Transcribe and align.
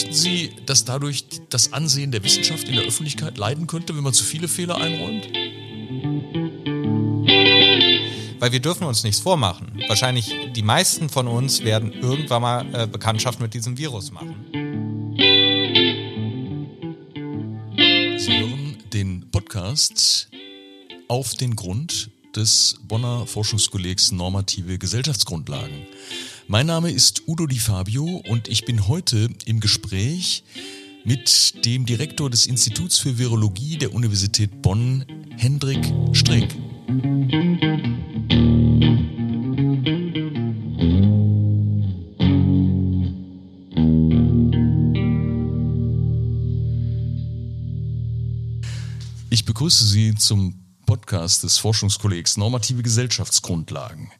Befürchten 0.00 0.14
Sie, 0.14 0.50
dass 0.64 0.86
dadurch 0.86 1.26
das 1.50 1.74
Ansehen 1.74 2.10
der 2.10 2.24
Wissenschaft 2.24 2.66
in 2.68 2.76
der 2.76 2.84
Öffentlichkeit 2.84 3.36
leiden 3.36 3.66
könnte, 3.66 3.94
wenn 3.94 4.02
man 4.02 4.14
zu 4.14 4.24
viele 4.24 4.48
Fehler 4.48 4.76
einräumt? 4.76 5.28
Weil 8.38 8.52
wir 8.52 8.60
dürfen 8.60 8.86
uns 8.86 9.02
nichts 9.04 9.20
vormachen. 9.20 9.82
Wahrscheinlich 9.88 10.34
die 10.56 10.62
meisten 10.62 11.10
von 11.10 11.28
uns 11.28 11.64
werden 11.64 11.92
irgendwann 11.92 12.40
mal 12.40 12.74
äh, 12.74 12.86
Bekanntschaft 12.86 13.40
mit 13.40 13.52
diesem 13.52 13.76
Virus 13.76 14.10
machen. 14.10 14.36
Sie 18.16 18.38
hören 18.38 18.78
den 18.94 19.30
Podcast 19.30 20.30
auf 21.08 21.34
den 21.34 21.56
Grund 21.56 22.10
des 22.34 22.76
Bonner 22.84 23.26
Forschungskollegs 23.26 24.12
Normative 24.12 24.78
Gesellschaftsgrundlagen. 24.78 25.86
Mein 26.50 26.66
Name 26.66 26.90
ist 26.90 27.28
Udo 27.28 27.46
Di 27.46 27.60
Fabio 27.60 28.24
und 28.28 28.48
ich 28.48 28.64
bin 28.64 28.88
heute 28.88 29.28
im 29.44 29.60
Gespräch 29.60 30.42
mit 31.04 31.64
dem 31.64 31.86
Direktor 31.86 32.28
des 32.28 32.46
Instituts 32.46 32.98
für 32.98 33.18
Virologie 33.18 33.78
der 33.78 33.94
Universität 33.94 34.60
Bonn, 34.60 35.04
Hendrik 35.36 35.78
Streeck. 36.12 36.48
Ich 49.30 49.44
begrüße 49.44 49.84
Sie 49.86 50.16
zum 50.16 50.56
Podcast 50.84 51.44
des 51.44 51.58
Forschungskollegs 51.58 52.36
Normative 52.36 52.82
Gesellschaftsgrundlagen. 52.82 54.10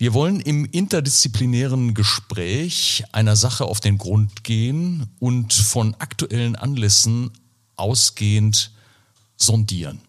Wir 0.00 0.14
wollen 0.14 0.38
im 0.38 0.64
interdisziplinären 0.64 1.92
Gespräch 1.92 3.02
einer 3.10 3.34
Sache 3.34 3.64
auf 3.64 3.80
den 3.80 3.98
Grund 3.98 4.44
gehen 4.44 5.08
und 5.18 5.52
von 5.52 5.96
aktuellen 5.98 6.54
Anlässen 6.54 7.32
ausgehend 7.74 8.70
sondieren. 9.36 10.00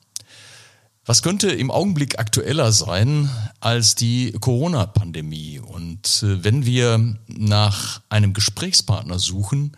Was 1.06 1.24
könnte 1.24 1.50
im 1.50 1.72
Augenblick 1.72 2.20
aktueller 2.20 2.72
sein 2.72 3.32
als 3.62 3.96
die 3.96 4.32
Corona-Pandemie? 4.40 5.58
Und 5.58 6.22
äh, 6.22 6.44
wenn 6.44 6.68
wir 6.68 7.18
nach 7.28 8.02
einem 8.10 8.34
Gesprächspartner 8.34 9.18
suchen 9.18 9.72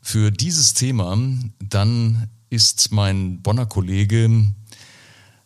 für 0.00 0.30
dieses 0.30 0.72
Thema, 0.72 1.18
dann 1.58 2.30
ist 2.48 2.92
mein 2.92 3.42
Bonner 3.42 3.66
Kollege 3.66 4.46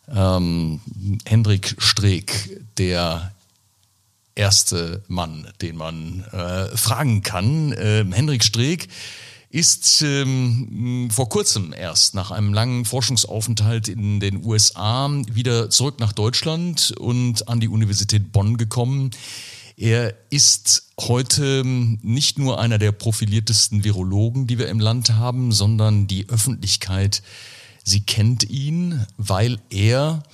ähm, 0.06 0.80
Hendrik 1.24 1.74
Streeck 1.78 2.60
der 2.76 3.32
erste 4.38 5.02
Mann, 5.08 5.48
den 5.60 5.76
man 5.76 6.24
äh, 6.32 6.76
fragen 6.76 7.22
kann. 7.22 7.74
Ähm, 7.76 8.12
Hendrik 8.12 8.44
Streeck 8.44 8.88
ist 9.50 10.02
ähm, 10.02 11.08
vor 11.10 11.28
kurzem 11.28 11.72
erst 11.72 12.14
nach 12.14 12.30
einem 12.30 12.52
langen 12.52 12.84
Forschungsaufenthalt 12.84 13.88
in 13.88 14.20
den 14.20 14.44
USA 14.44 15.10
wieder 15.32 15.70
zurück 15.70 16.00
nach 16.00 16.12
Deutschland 16.12 16.94
und 16.98 17.48
an 17.48 17.60
die 17.60 17.68
Universität 17.68 18.30
Bonn 18.30 18.58
gekommen. 18.58 19.10
Er 19.76 20.14
ist 20.28 20.90
heute 21.00 21.62
nicht 21.64 22.38
nur 22.38 22.60
einer 22.60 22.78
der 22.78 22.92
profiliertesten 22.92 23.84
Virologen, 23.84 24.46
die 24.46 24.58
wir 24.58 24.68
im 24.68 24.80
Land 24.80 25.14
haben, 25.14 25.52
sondern 25.52 26.06
die 26.06 26.28
Öffentlichkeit, 26.28 27.22
sie 27.84 28.00
kennt 28.00 28.50
ihn, 28.50 29.06
weil 29.16 29.58
er 29.70 30.24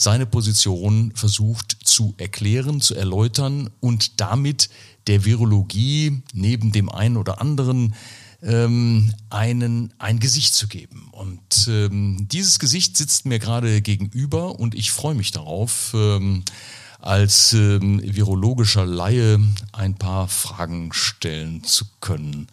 seine 0.00 0.24
Position 0.24 1.12
versucht 1.14 1.76
zu 1.84 2.14
erklären, 2.16 2.80
zu 2.80 2.94
erläutern 2.94 3.68
und 3.80 4.18
damit 4.18 4.70
der 5.06 5.26
Virologie 5.26 6.22
neben 6.32 6.72
dem 6.72 6.88
einen 6.88 7.18
oder 7.18 7.42
anderen 7.42 7.94
ähm, 8.42 9.12
einen, 9.28 9.92
ein 9.98 10.18
Gesicht 10.18 10.54
zu 10.54 10.68
geben. 10.68 11.10
Und 11.12 11.68
ähm, 11.68 12.26
dieses 12.32 12.58
Gesicht 12.58 12.96
sitzt 12.96 13.26
mir 13.26 13.38
gerade 13.38 13.82
gegenüber 13.82 14.58
und 14.58 14.74
ich 14.74 14.90
freue 14.90 15.14
mich 15.14 15.32
darauf, 15.32 15.92
ähm, 15.94 16.44
als 16.98 17.52
ähm, 17.52 18.00
virologischer 18.02 18.86
Laie 18.86 19.38
ein 19.72 19.96
paar 19.96 20.28
Fragen 20.28 20.94
stellen 20.94 21.62
zu 21.62 21.84
können. 22.00 22.46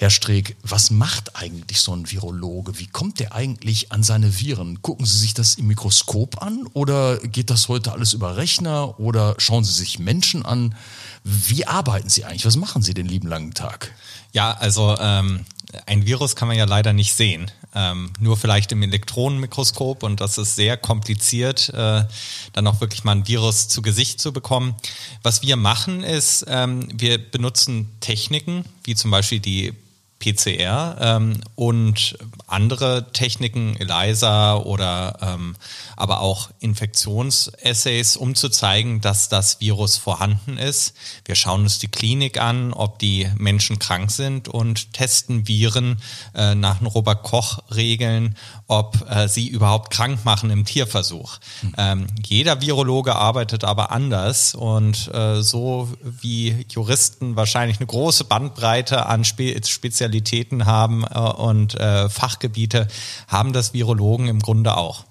Herr 0.00 0.10
Streeck, 0.10 0.54
was 0.62 0.92
macht 0.92 1.34
eigentlich 1.34 1.80
so 1.80 1.92
ein 1.92 2.08
Virologe? 2.08 2.78
Wie 2.78 2.86
kommt 2.86 3.18
der 3.18 3.34
eigentlich 3.34 3.90
an 3.90 4.04
seine 4.04 4.38
Viren? 4.38 4.80
Gucken 4.80 5.04
Sie 5.04 5.18
sich 5.18 5.34
das 5.34 5.56
im 5.56 5.66
Mikroskop 5.66 6.40
an 6.40 6.68
oder 6.72 7.18
geht 7.18 7.50
das 7.50 7.66
heute 7.66 7.90
alles 7.90 8.12
über 8.12 8.36
Rechner 8.36 9.00
oder 9.00 9.34
schauen 9.38 9.64
Sie 9.64 9.72
sich 9.72 9.98
Menschen 9.98 10.46
an? 10.46 10.76
Wie 11.24 11.66
arbeiten 11.66 12.08
Sie 12.08 12.24
eigentlich? 12.24 12.46
Was 12.46 12.54
machen 12.54 12.80
Sie 12.80 12.94
den 12.94 13.08
lieben 13.08 13.26
langen 13.26 13.54
Tag? 13.54 13.92
Ja, 14.32 14.52
also 14.52 14.96
ähm, 15.00 15.44
ein 15.86 16.06
Virus 16.06 16.36
kann 16.36 16.46
man 16.46 16.56
ja 16.56 16.64
leider 16.64 16.92
nicht 16.92 17.14
sehen. 17.14 17.50
Ähm, 17.74 18.12
nur 18.20 18.36
vielleicht 18.36 18.70
im 18.70 18.84
Elektronenmikroskop 18.84 20.04
und 20.04 20.20
das 20.20 20.38
ist 20.38 20.54
sehr 20.54 20.76
kompliziert, 20.76 21.70
äh, 21.70 22.04
dann 22.52 22.66
auch 22.68 22.80
wirklich 22.80 23.02
mal 23.02 23.16
ein 23.16 23.26
Virus 23.26 23.66
zu 23.66 23.82
Gesicht 23.82 24.20
zu 24.20 24.32
bekommen. 24.32 24.76
Was 25.24 25.42
wir 25.42 25.56
machen 25.56 26.04
ist, 26.04 26.46
ähm, 26.46 26.88
wir 26.94 27.18
benutzen 27.18 27.90
Techniken, 27.98 28.64
wie 28.84 28.94
zum 28.94 29.10
Beispiel 29.10 29.40
die 29.40 29.74
PCR 30.18 30.96
ähm, 31.00 31.40
und 31.54 32.18
andere 32.46 33.12
Techniken, 33.12 33.76
ELISA 33.76 34.56
oder 34.56 35.18
ähm, 35.22 35.56
aber 35.98 36.20
auch 36.20 36.50
Infektionsassays, 36.60 38.16
um 38.16 38.34
zu 38.34 38.48
zeigen, 38.48 39.00
dass 39.00 39.28
das 39.28 39.60
Virus 39.60 39.96
vorhanden 39.96 40.56
ist. 40.56 40.94
Wir 41.24 41.34
schauen 41.34 41.62
uns 41.62 41.78
die 41.78 41.88
Klinik 41.88 42.40
an, 42.40 42.72
ob 42.72 42.98
die 42.98 43.28
Menschen 43.36 43.78
krank 43.78 44.10
sind 44.10 44.48
und 44.48 44.92
testen 44.92 45.48
Viren 45.48 45.98
äh, 46.34 46.54
nach 46.54 46.78
den 46.78 46.86
Robert-Koch-Regeln, 46.86 48.36
ob 48.68 49.04
äh, 49.10 49.28
sie 49.28 49.48
überhaupt 49.48 49.90
krank 49.90 50.24
machen 50.24 50.50
im 50.50 50.64
Tierversuch. 50.64 51.38
Mhm. 51.62 51.74
Ähm, 51.76 52.06
jeder 52.24 52.60
Virologe 52.60 53.16
arbeitet 53.16 53.64
aber 53.64 53.90
anders 53.90 54.54
und 54.54 55.12
äh, 55.12 55.42
so 55.42 55.88
wie 56.02 56.64
Juristen 56.70 57.34
wahrscheinlich 57.34 57.78
eine 57.78 57.86
große 57.86 58.24
Bandbreite 58.24 59.06
an 59.06 59.24
Spe 59.24 59.60
Spezialitäten 59.64 60.66
haben 60.66 61.04
äh, 61.04 61.18
und 61.18 61.74
äh, 61.74 62.08
Fachgebiete, 62.08 62.86
haben 63.26 63.52
das 63.52 63.74
Virologen 63.74 64.28
im 64.28 64.38
Grunde 64.40 64.76
auch. 64.76 65.04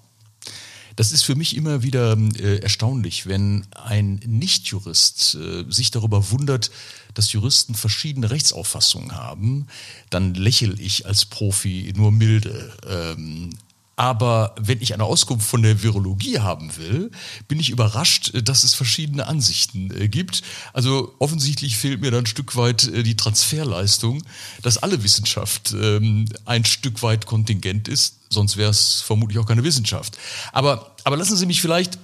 Das 0.98 1.12
ist 1.12 1.22
für 1.22 1.36
mich 1.36 1.54
immer 1.54 1.84
wieder 1.84 2.18
äh, 2.40 2.58
erstaunlich, 2.58 3.28
wenn 3.28 3.64
ein 3.70 4.16
Nichtjurist 4.26 5.36
äh, 5.36 5.64
sich 5.68 5.92
darüber 5.92 6.32
wundert, 6.32 6.72
dass 7.14 7.30
Juristen 7.30 7.76
verschiedene 7.76 8.32
Rechtsauffassungen 8.32 9.14
haben, 9.14 9.68
dann 10.10 10.34
lächel 10.34 10.80
ich 10.80 11.06
als 11.06 11.24
Profi 11.24 11.92
nur 11.96 12.10
milde. 12.10 12.72
Ähm, 12.84 13.50
aber 13.98 14.54
wenn 14.60 14.80
ich 14.80 14.94
eine 14.94 15.02
Auskunft 15.02 15.44
von 15.44 15.60
der 15.60 15.82
Virologie 15.82 16.38
haben 16.38 16.76
will, 16.76 17.10
bin 17.48 17.58
ich 17.58 17.68
überrascht, 17.68 18.30
dass 18.44 18.62
es 18.62 18.72
verschiedene 18.72 19.26
Ansichten 19.26 19.90
äh, 19.90 20.06
gibt. 20.06 20.42
Also 20.72 21.16
offensichtlich 21.18 21.76
fehlt 21.76 22.00
mir 22.00 22.12
dann 22.12 22.22
ein 22.22 22.26
Stück 22.26 22.54
weit 22.54 22.86
äh, 22.86 23.02
die 23.02 23.16
Transferleistung, 23.16 24.22
dass 24.62 24.78
alle 24.78 25.02
Wissenschaft 25.02 25.72
ähm, 25.72 26.26
ein 26.44 26.64
Stück 26.64 27.02
weit 27.02 27.26
kontingent 27.26 27.88
ist. 27.88 28.20
Sonst 28.30 28.56
wäre 28.56 28.70
es 28.70 29.00
vermutlich 29.00 29.36
auch 29.40 29.46
keine 29.46 29.64
Wissenschaft. 29.64 30.16
Aber, 30.52 30.94
aber 31.02 31.16
lassen 31.16 31.36
Sie 31.36 31.46
mich 31.46 31.60
vielleicht 31.60 31.98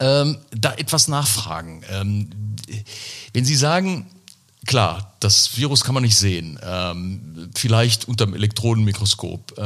ähm, 0.00 0.38
da 0.50 0.72
etwas 0.72 1.08
nachfragen. 1.08 1.82
Ähm, 1.90 2.30
wenn 3.34 3.44
Sie 3.44 3.56
sagen, 3.56 4.06
klar, 4.64 5.14
das 5.20 5.58
Virus 5.58 5.84
kann 5.84 5.92
man 5.92 6.04
nicht 6.04 6.16
sehen, 6.16 6.58
ähm, 6.62 7.50
vielleicht 7.54 8.08
unter 8.08 8.24
dem 8.24 8.34
Elektronenmikroskop. 8.34 9.58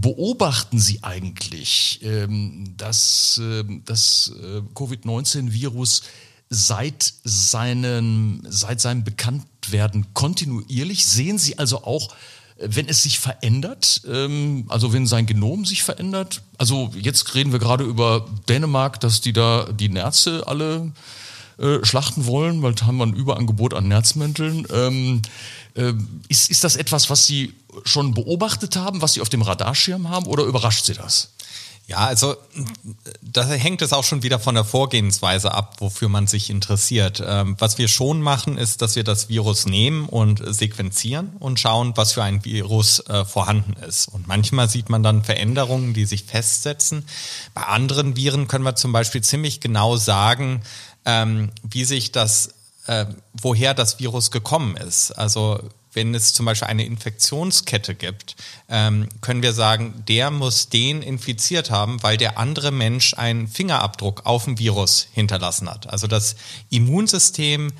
Beobachten 0.00 0.78
Sie 0.78 1.02
eigentlich 1.02 2.00
ähm, 2.04 2.74
dass 2.76 3.40
ähm, 3.42 3.82
das 3.84 4.32
äh, 4.40 4.60
Covid-19-Virus 4.74 6.02
seit, 6.48 7.12
seinen, 7.24 8.46
seit 8.48 8.80
seinem 8.80 9.02
Bekanntwerden 9.02 10.06
kontinuierlich? 10.14 11.04
Sehen 11.04 11.38
Sie 11.38 11.58
also 11.58 11.82
auch, 11.82 12.14
wenn 12.58 12.88
es 12.88 13.02
sich 13.02 13.18
verändert, 13.18 14.02
ähm, 14.08 14.66
also 14.68 14.92
wenn 14.92 15.06
sein 15.06 15.26
Genom 15.26 15.64
sich 15.64 15.82
verändert? 15.82 16.42
Also 16.58 16.92
jetzt 16.94 17.34
reden 17.34 17.50
wir 17.50 17.58
gerade 17.58 17.82
über 17.82 18.28
Dänemark, 18.48 19.00
dass 19.00 19.20
die 19.20 19.32
da 19.32 19.68
die 19.72 19.88
Nerze 19.88 20.46
alle 20.46 20.92
äh, 21.58 21.84
schlachten 21.84 22.26
wollen, 22.26 22.62
weil 22.62 22.74
da 22.74 22.86
haben 22.86 22.98
wir 22.98 23.06
ein 23.06 23.14
Überangebot 23.14 23.74
an 23.74 23.88
Nerzmänteln. 23.88 24.64
Ist, 26.28 26.50
ist 26.50 26.64
das 26.64 26.76
etwas, 26.76 27.10
was 27.10 27.26
Sie 27.26 27.54
schon 27.84 28.14
beobachtet 28.14 28.76
haben, 28.76 29.02
was 29.02 29.14
Sie 29.14 29.20
auf 29.20 29.28
dem 29.28 29.42
Radarschirm 29.42 30.08
haben 30.08 30.26
oder 30.26 30.44
überrascht 30.44 30.84
Sie 30.84 30.94
das? 30.94 31.30
Ja, 31.88 32.00
also 32.06 32.36
da 33.22 33.46
hängt 33.46 33.80
es 33.80 33.94
auch 33.94 34.04
schon 34.04 34.22
wieder 34.22 34.38
von 34.38 34.54
der 34.54 34.64
Vorgehensweise 34.64 35.54
ab, 35.54 35.76
wofür 35.78 36.10
man 36.10 36.26
sich 36.26 36.50
interessiert. 36.50 37.22
Ähm, 37.26 37.56
was 37.58 37.78
wir 37.78 37.88
schon 37.88 38.20
machen, 38.20 38.58
ist, 38.58 38.82
dass 38.82 38.94
wir 38.94 39.04
das 39.04 39.30
Virus 39.30 39.64
nehmen 39.64 40.06
und 40.06 40.42
sequenzieren 40.54 41.30
und 41.38 41.58
schauen, 41.58 41.94
was 41.96 42.12
für 42.12 42.22
ein 42.22 42.44
Virus 42.44 43.00
äh, 43.08 43.24
vorhanden 43.24 43.72
ist. 43.84 44.08
Und 44.08 44.26
manchmal 44.26 44.68
sieht 44.68 44.90
man 44.90 45.02
dann 45.02 45.24
Veränderungen, 45.24 45.94
die 45.94 46.04
sich 46.04 46.24
festsetzen. 46.24 47.06
Bei 47.54 47.62
anderen 47.62 48.16
Viren 48.16 48.48
können 48.48 48.64
wir 48.64 48.76
zum 48.76 48.92
Beispiel 48.92 49.22
ziemlich 49.22 49.60
genau 49.60 49.96
sagen, 49.96 50.60
ähm, 51.06 51.48
wie 51.62 51.86
sich 51.86 52.12
das 52.12 52.50
äh, 52.88 53.06
woher 53.40 53.74
das 53.74 53.98
Virus 53.98 54.30
gekommen 54.30 54.76
ist. 54.76 55.12
Also 55.12 55.60
wenn 55.92 56.14
es 56.14 56.32
zum 56.32 56.46
Beispiel 56.46 56.68
eine 56.68 56.84
Infektionskette 56.84 57.94
gibt, 57.94 58.36
ähm, 58.68 59.08
können 59.20 59.42
wir 59.42 59.52
sagen, 59.52 60.04
der 60.06 60.30
muss 60.30 60.68
den 60.68 61.02
infiziert 61.02 61.70
haben, 61.70 62.02
weil 62.02 62.16
der 62.16 62.38
andere 62.38 62.70
Mensch 62.70 63.14
einen 63.14 63.48
Fingerabdruck 63.48 64.24
auf 64.24 64.44
dem 64.44 64.58
Virus 64.58 65.08
hinterlassen 65.12 65.68
hat. 65.68 65.88
Also 65.90 66.06
das 66.06 66.36
Immunsystem 66.70 67.72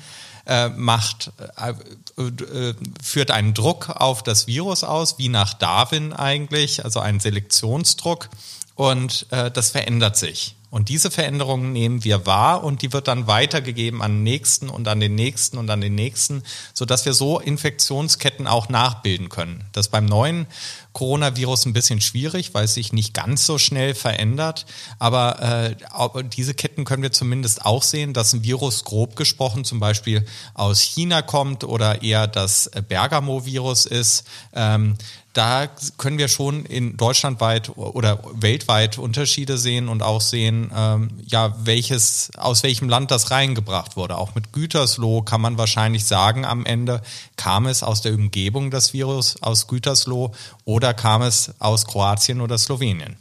äh, 0.45 0.69
macht, 0.69 1.31
äh, 1.57 1.73
äh, 2.21 2.73
führt 3.01 3.31
einen 3.31 3.53
Druck 3.53 3.89
auf 3.89 4.23
das 4.23 4.47
Virus 4.47 4.83
aus, 4.83 5.17
wie 5.17 5.29
nach 5.29 5.53
Darwin 5.53 6.11
eigentlich, 6.11 6.83
also 6.83 6.99
einen 6.99 7.19
Selektionsdruck. 7.19 8.29
Und 8.75 9.27
äh, 9.31 9.51
das 9.51 9.71
verändert 9.71 10.17
sich. 10.17 10.55
Und 10.69 10.89
diese 10.89 11.09
Veränderungen 11.09 11.71
nehmen 11.71 12.03
wir 12.03 12.25
wahr 12.25 12.63
und 12.63 12.83
die 12.83 12.93
wird 12.93 13.07
dann 13.07 13.25
weitergegeben 13.25 14.01
an 14.01 14.17
den 14.17 14.23
nächsten 14.23 14.69
und 14.69 14.87
an 14.87 14.99
den 14.99 15.15
nächsten 15.15 15.57
und 15.57 15.69
an 15.69 15.81
den 15.81 15.95
nächsten, 15.95 16.43
sodass 16.73 17.05
wir 17.05 17.13
so 17.13 17.39
Infektionsketten 17.39 18.45
auch 18.45 18.69
nachbilden 18.69 19.29
können. 19.29 19.63
Das 19.71 19.87
ist 19.87 19.91
beim 19.91 20.05
neuen 20.05 20.45
Coronavirus 20.93 21.65
ein 21.65 21.73
bisschen 21.73 22.01
schwierig, 22.01 22.53
weil 22.53 22.65
es 22.65 22.73
sich 22.73 22.93
nicht 22.93 23.13
ganz 23.13 23.45
so 23.45 23.57
schnell 23.57 23.93
verändert. 23.95 24.65
Aber 24.97 25.41
äh, 25.41 26.23
diese 26.35 26.53
Ketten 26.53 26.85
können 26.85 27.03
wir 27.03 27.11
zumindest 27.11 27.65
auch 27.65 27.83
sehen, 27.83 28.13
dass 28.13 28.33
ein 28.33 28.43
Virus 28.43 28.83
grob 28.83 29.15
gesprochen 29.15 29.65
zum 29.65 29.79
Beispiel 29.79 30.25
aus 30.53 30.81
China 30.81 31.21
kommt 31.21 31.63
oder 31.63 32.01
eher 32.01 32.27
das 32.27 32.71
Bergamo-Virus 32.87 33.85
ist. 33.85 34.23
Ähm, 34.53 34.97
da 35.33 35.67
können 35.97 36.17
wir 36.17 36.27
schon 36.27 36.65
in 36.65 36.97
Deutschland 36.97 37.39
weit 37.39 37.77
oder 37.77 38.19
weltweit 38.33 38.97
Unterschiede 38.97 39.59
sehen 39.59 39.87
und 39.87 40.01
auch 40.01 40.21
sehen, 40.21 40.71
ähm, 40.75 41.11
ja, 41.27 41.55
welches, 41.63 42.31
aus 42.35 42.63
welchem 42.63 42.89
Land 42.89 43.11
das 43.11 43.29
reingebracht 43.29 43.95
wurde. 43.95 44.17
Auch 44.17 44.33
mit 44.33 44.53
Gütersloh 44.53 45.21
kann 45.21 45.39
man 45.39 45.57
wahrscheinlich 45.59 46.05
sagen, 46.05 46.45
am 46.45 46.65
Ende 46.65 47.01
kam 47.35 47.67
es 47.67 47.83
aus 47.83 48.01
der 48.01 48.15
Umgebung 48.15 48.71
des 48.71 48.93
Virus 48.93 49.41
aus 49.41 49.67
Gütersloh 49.67 50.31
oder 50.69 50.93
kam 50.93 51.23
es 51.23 51.51
aus 51.57 51.87
Kroatien 51.87 52.41
oder 52.41 52.55
Slowenien. 52.59 53.15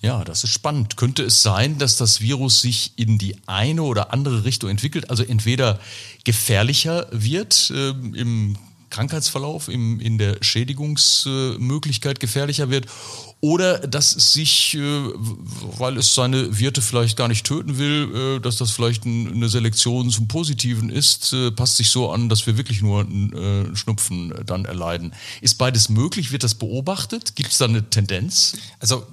Ja, 0.00 0.24
das 0.24 0.42
ist 0.42 0.54
spannend. 0.54 0.96
Könnte 0.96 1.22
es 1.22 1.42
sein, 1.42 1.76
dass 1.76 1.98
das 1.98 2.22
Virus 2.22 2.62
sich 2.62 2.92
in 2.96 3.18
die 3.18 3.36
eine 3.44 3.82
oder 3.82 4.14
andere 4.14 4.44
Richtung 4.44 4.70
entwickelt, 4.70 5.10
also 5.10 5.22
entweder 5.22 5.78
gefährlicher 6.24 7.08
wird 7.10 7.70
äh, 7.76 7.90
im 7.90 8.56
Krankheitsverlauf, 8.90 9.68
im, 9.68 10.00
in 10.00 10.18
der 10.18 10.38
Schädigungsmöglichkeit 10.42 12.20
gefährlicher 12.20 12.70
wird 12.70 12.86
oder 13.40 13.78
dass 13.78 14.14
es 14.14 14.34
sich, 14.34 14.74
äh, 14.74 14.80
weil 15.78 15.96
es 15.96 16.14
seine 16.14 16.58
Wirte 16.58 16.82
vielleicht 16.82 17.16
gar 17.16 17.28
nicht 17.28 17.46
töten 17.46 17.78
will, 17.78 18.36
äh, 18.36 18.40
dass 18.40 18.56
das 18.56 18.70
vielleicht 18.70 19.06
eine 19.06 19.48
Selektion 19.48 20.10
zum 20.10 20.28
Positiven 20.28 20.90
ist, 20.90 21.32
äh, 21.32 21.50
passt 21.50 21.78
sich 21.78 21.88
so 21.88 22.10
an, 22.10 22.28
dass 22.28 22.46
wir 22.46 22.58
wirklich 22.58 22.82
nur 22.82 23.00
einen 23.00 23.74
Schnupfen 23.76 24.34
dann 24.44 24.66
erleiden. 24.66 25.14
Ist 25.40 25.54
beides 25.54 25.88
möglich? 25.88 26.32
Wird 26.32 26.44
das 26.44 26.54
beobachtet? 26.54 27.34
Gibt 27.36 27.52
es 27.52 27.58
da 27.58 27.64
eine 27.64 27.88
Tendenz? 27.88 28.56
Also 28.78 29.06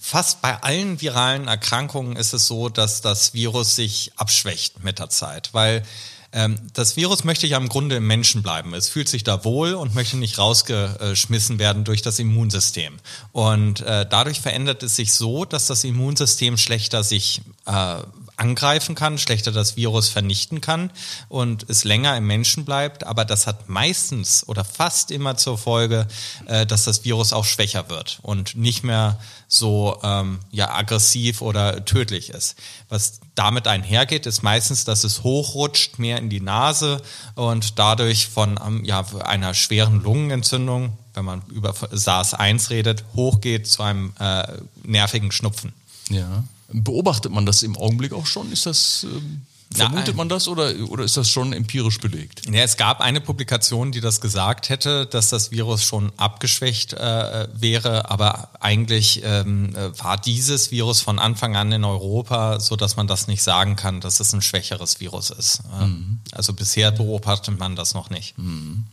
fast 0.00 0.42
bei 0.42 0.60
allen 0.62 1.00
viralen 1.00 1.46
Erkrankungen 1.46 2.16
ist 2.16 2.32
es 2.32 2.46
so, 2.46 2.68
dass 2.68 3.00
das 3.00 3.34
Virus 3.34 3.76
sich 3.76 4.12
abschwächt 4.16 4.82
mit 4.82 4.98
der 4.98 5.10
Zeit, 5.10 5.50
weil 5.52 5.84
das 6.30 6.96
Virus 6.96 7.24
möchte 7.24 7.46
ja 7.46 7.56
im 7.56 7.70
Grunde 7.70 7.96
im 7.96 8.06
Menschen 8.06 8.42
bleiben. 8.42 8.74
Es 8.74 8.88
fühlt 8.88 9.08
sich 9.08 9.24
da 9.24 9.44
wohl 9.44 9.72
und 9.72 9.94
möchte 9.94 10.18
nicht 10.18 10.38
rausgeschmissen 10.38 11.58
werden 11.58 11.84
durch 11.84 12.02
das 12.02 12.18
Immunsystem. 12.18 12.98
Und 13.32 13.80
äh, 13.80 14.06
dadurch 14.08 14.40
verändert 14.40 14.82
es 14.82 14.96
sich 14.96 15.14
so, 15.14 15.46
dass 15.46 15.68
das 15.68 15.84
Immunsystem 15.84 16.58
schlechter 16.58 17.02
sich 17.02 17.40
äh, 17.64 18.02
angreifen 18.38 18.94
kann, 18.94 19.18
schlechter 19.18 19.52
das 19.52 19.76
Virus 19.76 20.08
vernichten 20.08 20.60
kann 20.60 20.90
und 21.28 21.68
es 21.68 21.84
länger 21.84 22.16
im 22.16 22.26
Menschen 22.26 22.64
bleibt. 22.64 23.04
Aber 23.04 23.24
das 23.24 23.46
hat 23.46 23.68
meistens 23.68 24.46
oder 24.46 24.64
fast 24.64 25.10
immer 25.10 25.36
zur 25.36 25.58
Folge, 25.58 26.06
äh, 26.46 26.64
dass 26.64 26.84
das 26.84 27.04
Virus 27.04 27.32
auch 27.32 27.44
schwächer 27.44 27.88
wird 27.90 28.20
und 28.22 28.56
nicht 28.56 28.84
mehr 28.84 29.18
so 29.48 29.98
ähm, 30.02 30.40
ja, 30.50 30.74
aggressiv 30.74 31.42
oder 31.42 31.84
tödlich 31.84 32.30
ist. 32.30 32.56
Was 32.88 33.20
damit 33.34 33.66
einhergeht, 33.66 34.26
ist 34.26 34.42
meistens, 34.42 34.84
dass 34.84 35.04
es 35.04 35.22
hochrutscht, 35.22 35.98
mehr 35.98 36.18
in 36.18 36.28
die 36.28 36.40
Nase 36.40 37.02
und 37.34 37.78
dadurch 37.78 38.28
von 38.28 38.58
ähm, 38.64 38.84
ja, 38.84 39.04
einer 39.24 39.54
schweren 39.54 40.02
Lungenentzündung, 40.02 40.96
wenn 41.14 41.24
man 41.24 41.42
über 41.48 41.70
SARS-1 41.70 42.70
redet, 42.70 43.04
hochgeht 43.14 43.66
zu 43.66 43.82
einem 43.82 44.12
äh, 44.20 44.44
nervigen 44.84 45.32
Schnupfen. 45.32 45.72
Ja. 46.10 46.44
Beobachtet 46.70 47.32
man 47.32 47.46
das 47.46 47.62
im 47.62 47.76
Augenblick 47.76 48.12
auch 48.12 48.26
schon? 48.26 48.52
Ist 48.52 48.66
das. 48.66 49.06
Ähm 49.10 49.42
Vermutet 49.70 50.16
man 50.16 50.30
das 50.30 50.48
oder, 50.48 50.72
oder 50.88 51.04
ist 51.04 51.18
das 51.18 51.28
schon 51.28 51.52
empirisch 51.52 51.98
belegt? 52.00 52.46
Ja, 52.46 52.62
es 52.62 52.78
gab 52.78 53.02
eine 53.02 53.20
Publikation, 53.20 53.92
die 53.92 54.00
das 54.00 54.22
gesagt 54.22 54.70
hätte, 54.70 55.04
dass 55.04 55.28
das 55.28 55.50
Virus 55.50 55.82
schon 55.84 56.10
abgeschwächt 56.16 56.94
äh, 56.94 57.48
wäre, 57.52 58.10
aber 58.10 58.48
eigentlich 58.60 59.20
ähm, 59.24 59.74
war 59.98 60.16
dieses 60.16 60.70
Virus 60.70 61.02
von 61.02 61.18
Anfang 61.18 61.54
an 61.54 61.70
in 61.70 61.84
Europa, 61.84 62.60
so 62.60 62.76
dass 62.76 62.96
man 62.96 63.08
das 63.08 63.28
nicht 63.28 63.42
sagen 63.42 63.76
kann, 63.76 64.00
dass 64.00 64.20
es 64.20 64.32
ein 64.32 64.40
schwächeres 64.40 65.00
Virus 65.00 65.28
ist. 65.28 65.60
Mhm. 65.78 66.20
Also 66.32 66.54
bisher 66.54 66.90
beobachtet 66.90 67.58
man 67.58 67.76
das 67.76 67.92
noch 67.92 68.08
nicht. 68.08 68.38
Mhm. 68.38 68.84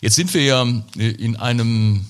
Jetzt 0.00 0.16
sind 0.16 0.34
wir 0.34 0.42
ja 0.42 0.66
in 0.96 1.36
einem 1.36 2.06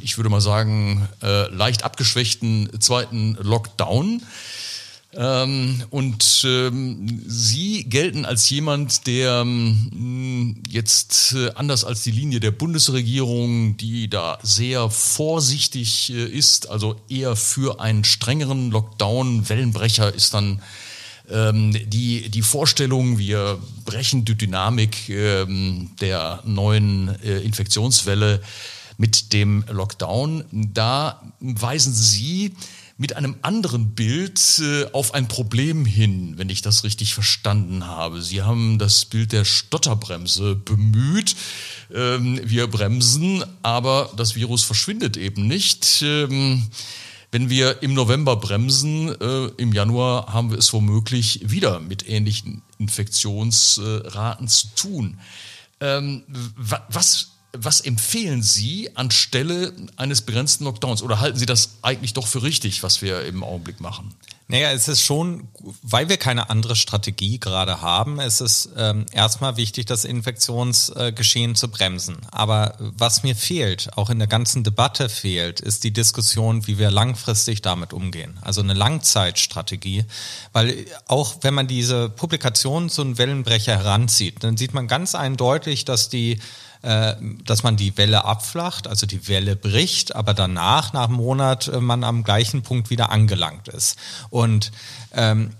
ich 0.00 0.16
würde 0.16 0.30
mal 0.30 0.40
sagen, 0.40 1.08
äh, 1.22 1.48
leicht 1.54 1.84
abgeschwächten 1.84 2.70
zweiten 2.80 3.36
Lockdown. 3.40 4.22
Ähm, 5.14 5.82
und 5.90 6.42
ähm, 6.46 7.22
Sie 7.26 7.84
gelten 7.84 8.24
als 8.26 8.50
jemand, 8.50 9.06
der 9.06 9.40
ähm, 9.40 10.62
jetzt 10.68 11.34
äh, 11.34 11.50
anders 11.54 11.84
als 11.84 12.02
die 12.02 12.10
Linie 12.10 12.40
der 12.40 12.50
Bundesregierung, 12.50 13.76
die 13.78 14.10
da 14.10 14.38
sehr 14.42 14.90
vorsichtig 14.90 16.12
äh, 16.12 16.24
ist, 16.26 16.68
also 16.68 16.96
eher 17.08 17.34
für 17.34 17.80
einen 17.80 18.04
strengeren 18.04 18.70
Lockdown. 18.70 19.48
Wellenbrecher 19.48 20.14
ist 20.14 20.34
dann 20.34 20.60
ähm, 21.30 21.72
die, 21.86 22.28
die 22.28 22.42
Vorstellung, 22.42 23.16
wir 23.18 23.58
brechen 23.86 24.24
die 24.24 24.36
Dynamik 24.36 25.08
ähm, 25.08 25.90
der 26.00 26.42
neuen 26.44 27.16
äh, 27.22 27.38
Infektionswelle 27.38 28.42
mit 28.96 29.32
dem 29.32 29.64
Lockdown. 29.68 30.44
Da 30.50 31.22
weisen 31.40 31.92
Sie 31.92 32.54
mit 32.98 33.14
einem 33.14 33.36
anderen 33.42 33.94
Bild 33.94 34.40
äh, 34.58 34.86
auf 34.92 35.12
ein 35.12 35.28
Problem 35.28 35.84
hin, 35.84 36.34
wenn 36.38 36.48
ich 36.48 36.62
das 36.62 36.82
richtig 36.82 37.12
verstanden 37.12 37.86
habe. 37.86 38.22
Sie 38.22 38.42
haben 38.42 38.78
das 38.78 39.04
Bild 39.04 39.32
der 39.32 39.44
Stotterbremse 39.44 40.54
bemüht. 40.54 41.36
Ähm, 41.94 42.40
wir 42.42 42.66
bremsen, 42.68 43.44
aber 43.62 44.10
das 44.16 44.34
Virus 44.34 44.64
verschwindet 44.64 45.18
eben 45.18 45.46
nicht. 45.46 46.02
Ähm, 46.02 46.66
wenn 47.32 47.50
wir 47.50 47.82
im 47.82 47.92
November 47.92 48.36
bremsen, 48.36 49.08
äh, 49.20 49.50
im 49.58 49.74
Januar 49.74 50.32
haben 50.32 50.50
wir 50.50 50.58
es 50.58 50.72
womöglich 50.72 51.40
wieder 51.44 51.80
mit 51.80 52.08
ähnlichen 52.08 52.62
Infektionsraten 52.78 54.48
zu 54.48 54.68
tun. 54.74 55.18
Ähm, 55.80 56.22
was 56.88 57.35
was 57.58 57.80
empfehlen 57.80 58.42
Sie 58.42 58.94
anstelle 58.96 59.72
eines 59.96 60.22
begrenzten 60.22 60.64
Lockdowns? 60.64 61.02
Oder 61.02 61.20
halten 61.20 61.38
Sie 61.38 61.46
das 61.46 61.70
eigentlich 61.82 62.14
doch 62.14 62.26
für 62.26 62.42
richtig, 62.42 62.82
was 62.82 63.02
wir 63.02 63.24
im 63.24 63.42
Augenblick 63.42 63.80
machen? 63.80 64.14
Naja, 64.48 64.70
es 64.70 64.86
ist 64.86 65.02
schon, 65.02 65.48
weil 65.82 66.08
wir 66.08 66.18
keine 66.18 66.50
andere 66.50 66.76
Strategie 66.76 67.40
gerade 67.40 67.80
haben, 67.80 68.20
es 68.20 68.40
ist 68.40 68.68
ähm, 68.76 69.04
erstmal 69.10 69.56
wichtig, 69.56 69.86
das 69.86 70.04
Infektionsgeschehen 70.04 71.56
zu 71.56 71.66
bremsen. 71.66 72.18
Aber 72.30 72.76
was 72.78 73.24
mir 73.24 73.34
fehlt, 73.34 73.96
auch 73.96 74.08
in 74.08 74.20
der 74.20 74.28
ganzen 74.28 74.62
Debatte 74.62 75.08
fehlt, 75.08 75.58
ist 75.58 75.82
die 75.82 75.90
Diskussion, 75.90 76.68
wie 76.68 76.78
wir 76.78 76.92
langfristig 76.92 77.60
damit 77.60 77.92
umgehen. 77.92 78.38
Also 78.40 78.60
eine 78.60 78.74
Langzeitstrategie. 78.74 80.04
Weil 80.52 80.86
auch 81.08 81.38
wenn 81.40 81.54
man 81.54 81.66
diese 81.66 82.08
Publikation 82.08 82.88
zu 82.88 83.02
einem 83.02 83.18
Wellenbrecher 83.18 83.76
heranzieht, 83.76 84.44
dann 84.44 84.56
sieht 84.56 84.74
man 84.74 84.86
ganz 84.86 85.16
eindeutig, 85.16 85.84
dass 85.84 86.08
die 86.08 86.38
dass 86.82 87.62
man 87.62 87.76
die 87.76 87.96
Welle 87.96 88.24
abflacht, 88.24 88.86
also 88.86 89.06
die 89.06 89.28
Welle 89.28 89.56
bricht, 89.56 90.14
aber 90.14 90.34
danach, 90.34 90.92
nach 90.92 91.08
einem 91.08 91.16
Monat, 91.16 91.68
äh, 91.68 91.80
man 91.80 92.04
am 92.04 92.22
gleichen 92.22 92.62
Punkt 92.62 92.90
wieder 92.90 93.10
angelangt 93.10 93.68
ist. 93.68 93.98
Und 94.30 94.72
ähm, 95.12 95.50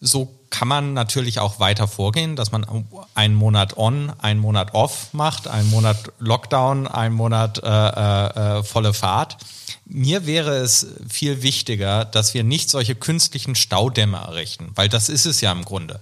so 0.00 0.32
kann 0.50 0.68
man 0.68 0.92
natürlich 0.92 1.38
auch 1.38 1.60
weiter 1.60 1.88
vorgehen, 1.88 2.36
dass 2.36 2.52
man 2.52 2.66
einen 3.14 3.34
Monat 3.34 3.76
on, 3.78 4.12
einen 4.18 4.40
Monat 4.40 4.74
off 4.74 5.14
macht, 5.14 5.48
einen 5.48 5.70
Monat 5.70 6.12
Lockdown, 6.18 6.86
einen 6.86 7.14
Monat 7.14 7.62
äh, 7.62 7.68
äh, 7.68 8.58
äh 8.58 8.62
volle 8.62 8.92
Fahrt. 8.92 9.38
Mir 9.86 10.26
wäre 10.26 10.56
es 10.56 10.86
viel 11.08 11.42
wichtiger, 11.42 12.04
dass 12.04 12.34
wir 12.34 12.44
nicht 12.44 12.68
solche 12.68 12.94
künstlichen 12.94 13.54
Staudämme 13.54 14.18
errichten, 14.18 14.72
weil 14.74 14.88
das 14.88 15.08
ist 15.08 15.24
es 15.24 15.40
ja 15.40 15.50
im 15.52 15.64
Grunde. 15.64 16.00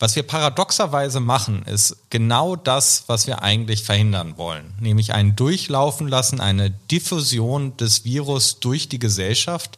Was 0.00 0.16
wir 0.16 0.22
paradoxerweise 0.22 1.20
machen, 1.20 1.62
ist 1.64 1.94
genau 2.08 2.56
das, 2.56 3.04
was 3.06 3.26
wir 3.26 3.42
eigentlich 3.42 3.84
verhindern 3.84 4.38
wollen, 4.38 4.72
nämlich 4.80 5.12
ein 5.12 5.36
Durchlaufen 5.36 6.08
lassen, 6.08 6.40
eine 6.40 6.70
Diffusion 6.70 7.76
des 7.76 8.02
Virus 8.06 8.60
durch 8.60 8.88
die 8.88 8.98
Gesellschaft, 8.98 9.76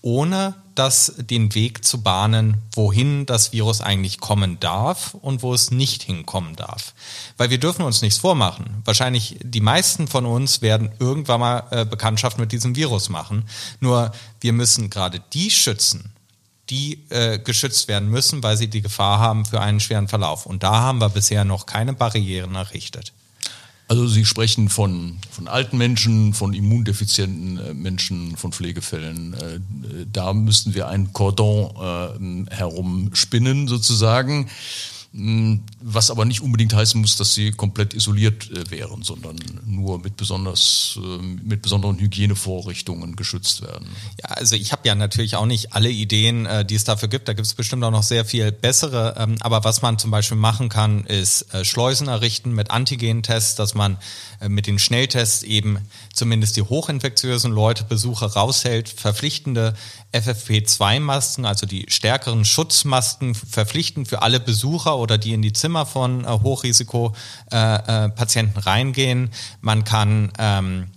ohne 0.00 0.54
das 0.74 1.12
den 1.18 1.54
Weg 1.54 1.84
zu 1.84 2.00
bahnen, 2.00 2.62
wohin 2.72 3.26
das 3.26 3.52
Virus 3.52 3.82
eigentlich 3.82 4.20
kommen 4.20 4.58
darf 4.58 5.12
und 5.12 5.42
wo 5.42 5.52
es 5.52 5.70
nicht 5.70 6.02
hinkommen 6.02 6.56
darf. 6.56 6.94
Weil 7.36 7.50
wir 7.50 7.58
dürfen 7.58 7.84
uns 7.84 8.00
nichts 8.00 8.18
vormachen. 8.18 8.80
Wahrscheinlich 8.86 9.36
die 9.42 9.60
meisten 9.60 10.08
von 10.08 10.24
uns 10.24 10.62
werden 10.62 10.92
irgendwann 10.98 11.40
mal 11.40 11.64
äh, 11.72 11.84
Bekanntschaft 11.84 12.38
mit 12.38 12.52
diesem 12.52 12.74
Virus 12.74 13.10
machen. 13.10 13.46
Nur 13.80 14.12
wir 14.40 14.54
müssen 14.54 14.88
gerade 14.88 15.20
die 15.34 15.50
schützen, 15.50 16.14
die 16.70 17.04
äh, 17.08 17.38
geschützt 17.38 17.88
werden 17.88 18.08
müssen, 18.08 18.42
weil 18.42 18.56
sie 18.56 18.68
die 18.68 18.82
Gefahr 18.82 19.18
haben 19.18 19.44
für 19.44 19.60
einen 19.60 19.80
schweren 19.80 20.08
Verlauf. 20.08 20.46
Und 20.46 20.62
da 20.62 20.80
haben 20.80 21.00
wir 21.00 21.08
bisher 21.08 21.44
noch 21.44 21.66
keine 21.66 21.92
Barrieren 21.92 22.54
errichtet. 22.54 23.12
Also 23.90 24.06
Sie 24.06 24.26
sprechen 24.26 24.68
von, 24.68 25.16
von 25.30 25.48
alten 25.48 25.78
Menschen, 25.78 26.34
von 26.34 26.52
immundefizienten 26.52 27.58
äh, 27.58 27.72
Menschen, 27.72 28.36
von 28.36 28.52
Pflegefällen. 28.52 29.32
Äh, 29.32 29.60
da 30.12 30.34
müssten 30.34 30.74
wir 30.74 30.88
ein 30.88 31.14
Cordon 31.14 32.46
äh, 32.50 32.54
herumspinnen 32.54 33.66
sozusagen. 33.66 34.50
Hm, 35.14 35.62
was 35.80 36.10
aber 36.10 36.26
nicht 36.26 36.42
unbedingt 36.42 36.74
heißen 36.74 37.00
muss, 37.00 37.16
dass 37.16 37.32
sie 37.32 37.52
komplett 37.52 37.94
isoliert 37.94 38.50
äh, 38.50 38.70
wären, 38.70 39.02
sondern 39.02 39.36
nur 39.64 39.98
mit 40.00 40.18
besonders 40.18 40.98
äh, 41.02 41.22
mit 41.22 41.62
besonderen 41.62 41.98
Hygienevorrichtungen 41.98 43.16
geschützt 43.16 43.62
werden. 43.62 43.88
Ja, 44.20 44.28
also 44.36 44.54
ich 44.54 44.70
habe 44.70 44.86
ja 44.86 44.94
natürlich 44.94 45.36
auch 45.36 45.46
nicht 45.46 45.72
alle 45.72 45.88
Ideen, 45.88 46.44
äh, 46.44 46.62
die 46.62 46.74
es 46.74 46.84
dafür 46.84 47.08
gibt. 47.08 47.26
Da 47.26 47.32
gibt 47.32 47.46
es 47.46 47.54
bestimmt 47.54 47.84
auch 47.84 47.90
noch 47.90 48.02
sehr 48.02 48.26
viel 48.26 48.52
bessere. 48.52 49.14
Ähm, 49.16 49.36
aber 49.40 49.64
was 49.64 49.80
man 49.80 49.98
zum 49.98 50.10
Beispiel 50.10 50.36
machen 50.36 50.68
kann, 50.68 51.04
ist 51.04 51.46
Schleusen 51.62 52.08
errichten 52.08 52.52
mit 52.52 52.70
Antigen-Tests, 52.70 53.54
dass 53.54 53.74
man 53.74 53.96
mit 54.46 54.66
den 54.66 54.78
Schnelltests 54.78 55.42
eben 55.42 55.78
zumindest 56.12 56.56
die 56.56 56.62
hochinfektiösen 56.62 57.50
Leute, 57.50 57.84
Besucher 57.84 58.26
raushält, 58.26 58.88
verpflichtende 58.88 59.74
FFP2-Masken, 60.12 61.44
also 61.44 61.66
die 61.66 61.86
stärkeren 61.88 62.44
Schutzmasken, 62.44 63.34
verpflichtend 63.34 64.08
für 64.08 64.22
alle 64.22 64.40
Besucher 64.40 64.97
oder 64.98 65.18
die 65.18 65.32
in 65.32 65.42
die 65.42 65.52
Zimmer 65.52 65.86
von 65.86 66.24
äh, 66.24 66.28
Hochrisikopatienten 66.28 68.56
äh, 68.56 68.60
äh, 68.60 68.68
reingehen. 68.68 69.30
Man 69.60 69.84
kann 69.84 70.32
ähm, 70.38 70.88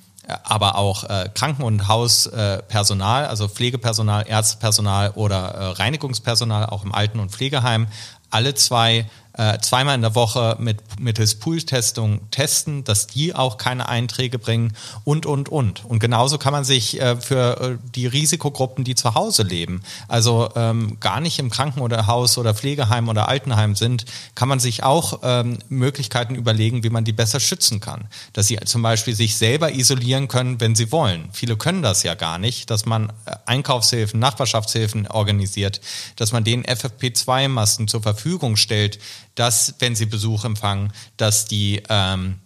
aber 0.43 0.77
auch 0.77 1.03
äh, 1.03 1.29
Kranken- 1.33 1.63
und 1.63 1.87
Hauspersonal, 1.87 3.25
also 3.25 3.47
Pflegepersonal, 3.47 4.25
Ärztepersonal 4.27 5.11
oder 5.11 5.49
äh, 5.49 5.65
Reinigungspersonal, 5.71 6.67
auch 6.67 6.83
im 6.83 6.93
Alten- 6.93 7.19
und 7.19 7.31
Pflegeheim, 7.31 7.87
alle 8.29 8.55
zwei 8.55 9.09
äh, 9.41 9.59
zweimal 9.59 9.95
in 9.95 10.01
der 10.01 10.13
Woche 10.13 10.55
mit 10.59 10.99
mittels 10.99 11.35
Pool-Testung 11.35 12.29
testen, 12.29 12.83
dass 12.83 13.07
die 13.07 13.33
auch 13.33 13.57
keine 13.57 13.89
Einträge 13.89 14.37
bringen 14.37 14.73
und, 15.03 15.25
und, 15.25 15.49
und. 15.49 15.83
Und 15.83 15.97
genauso 15.97 16.37
kann 16.37 16.53
man 16.53 16.63
sich 16.63 17.01
äh, 17.01 17.15
für 17.15 17.59
äh, 17.59 17.77
die 17.95 18.05
Risikogruppen, 18.05 18.83
die 18.83 18.93
zu 18.93 19.15
Hause 19.15 19.41
leben, 19.41 19.81
also 20.07 20.49
ähm, 20.55 20.97
gar 20.99 21.19
nicht 21.21 21.39
im 21.39 21.49
Kranken- 21.49 21.81
oder 21.81 22.01
oder 22.11 22.53
Pflegeheim 22.53 23.07
oder 23.09 23.29
Altenheim 23.29 23.75
sind, 23.75 24.05
kann 24.35 24.49
man 24.49 24.59
sich 24.59 24.83
auch 24.83 25.21
ähm, 25.23 25.59
Möglichkeiten 25.69 26.35
überlegen, 26.35 26.83
wie 26.83 26.89
man 26.89 27.05
die 27.05 27.13
besser 27.13 27.39
schützen 27.39 27.79
kann. 27.79 28.09
Dass 28.33 28.47
sie 28.47 28.57
zum 28.65 28.81
Beispiel 28.81 29.15
sich 29.15 29.37
selber 29.37 29.73
isolieren 29.73 30.27
können, 30.27 30.59
wenn 30.59 30.75
sie 30.75 30.91
wollen. 30.91 31.29
Viele 31.31 31.55
können 31.55 31.81
das 31.81 32.03
ja 32.03 32.15
gar 32.15 32.37
nicht, 32.37 32.69
dass 32.69 32.85
man 32.85 33.13
äh, 33.25 33.35
Einkaufshilfen, 33.45 34.19
Nachbarschaftshilfen 34.19 35.07
organisiert, 35.07 35.79
dass 36.17 36.31
man 36.31 36.43
den 36.43 36.63
FFP2-Masken 36.65 37.87
zur 37.87 38.03
Verfügung 38.03 38.57
stellt, 38.57 38.99
dass, 39.35 39.75
wenn 39.79 39.95
sie 39.95 40.05
Besuch 40.05 40.45
empfangen, 40.45 40.91
dass 41.17 41.45
die 41.45 41.81
ähm, 41.89 42.39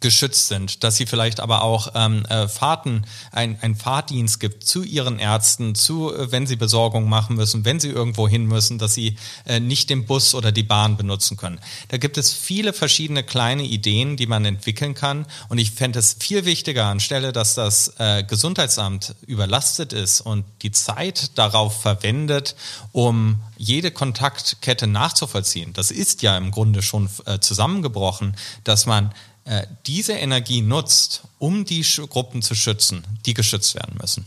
geschützt 0.00 0.48
sind, 0.48 0.84
dass 0.84 0.96
sie 0.96 1.06
vielleicht 1.06 1.40
aber 1.40 1.62
auch 1.62 1.92
ähm, 1.94 2.24
äh, 2.26 2.48
Fahrten, 2.48 3.04
ein, 3.30 3.58
ein 3.60 3.74
Fahrdienst 3.74 4.40
gibt 4.40 4.64
zu 4.64 4.82
ihren 4.82 5.18
Ärzten, 5.18 5.74
zu, 5.74 6.14
äh, 6.14 6.32
wenn 6.32 6.46
sie 6.46 6.56
Besorgung 6.56 7.08
machen 7.08 7.36
müssen, 7.36 7.64
wenn 7.64 7.80
sie 7.80 7.88
irgendwo 7.88 8.28
hin 8.28 8.46
müssen, 8.46 8.78
dass 8.78 8.94
sie 8.94 9.16
äh, 9.46 9.60
nicht 9.60 9.90
den 9.90 10.06
Bus 10.06 10.34
oder 10.34 10.52
die 10.52 10.62
Bahn 10.62 10.96
benutzen 10.96 11.36
können. 11.36 11.60
Da 11.88 11.98
gibt 11.98 12.18
es 12.18 12.32
viele 12.32 12.72
verschiedene 12.72 13.22
kleine 13.22 13.62
Ideen, 13.62 14.16
die 14.16 14.26
man 14.26 14.44
entwickeln 14.44 14.94
kann. 14.94 15.26
Und 15.48 15.58
ich 15.58 15.70
fände 15.70 15.98
es 15.98 16.16
viel 16.18 16.44
wichtiger 16.44 16.86
anstelle, 16.86 17.32
dass 17.32 17.54
das 17.54 17.94
äh, 17.98 18.24
Gesundheitsamt 18.24 19.14
überlastet 19.26 19.92
ist 19.92 20.20
und 20.20 20.44
die 20.62 20.72
Zeit 20.72 21.38
darauf 21.38 21.80
verwendet, 21.82 22.56
um 22.92 23.40
jede 23.56 23.90
Kontaktkette 23.90 24.86
nachzuvollziehen. 24.86 25.72
Das 25.72 25.90
ist 25.90 26.22
ja 26.22 26.36
im 26.36 26.50
Grunde 26.50 26.82
schon 26.82 27.08
äh, 27.26 27.38
zusammengebrochen, 27.38 28.34
dass 28.64 28.86
man 28.86 29.12
äh, 29.44 29.66
diese 29.86 30.12
Energie 30.12 30.62
nutzt, 30.62 31.22
um 31.38 31.64
die 31.64 31.82
Gruppen 32.08 32.42
zu 32.42 32.54
schützen, 32.54 33.04
die 33.26 33.34
geschützt 33.34 33.74
werden 33.74 33.96
müssen. 34.00 34.26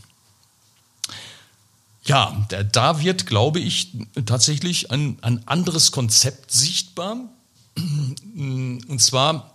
Ja, 2.04 2.46
da 2.72 3.00
wird, 3.02 3.26
glaube 3.26 3.58
ich, 3.58 3.92
tatsächlich 4.26 4.92
ein, 4.92 5.18
ein 5.22 5.46
anderes 5.48 5.90
Konzept 5.90 6.52
sichtbar. 6.52 7.16
Und 7.76 9.00
zwar 9.00 9.54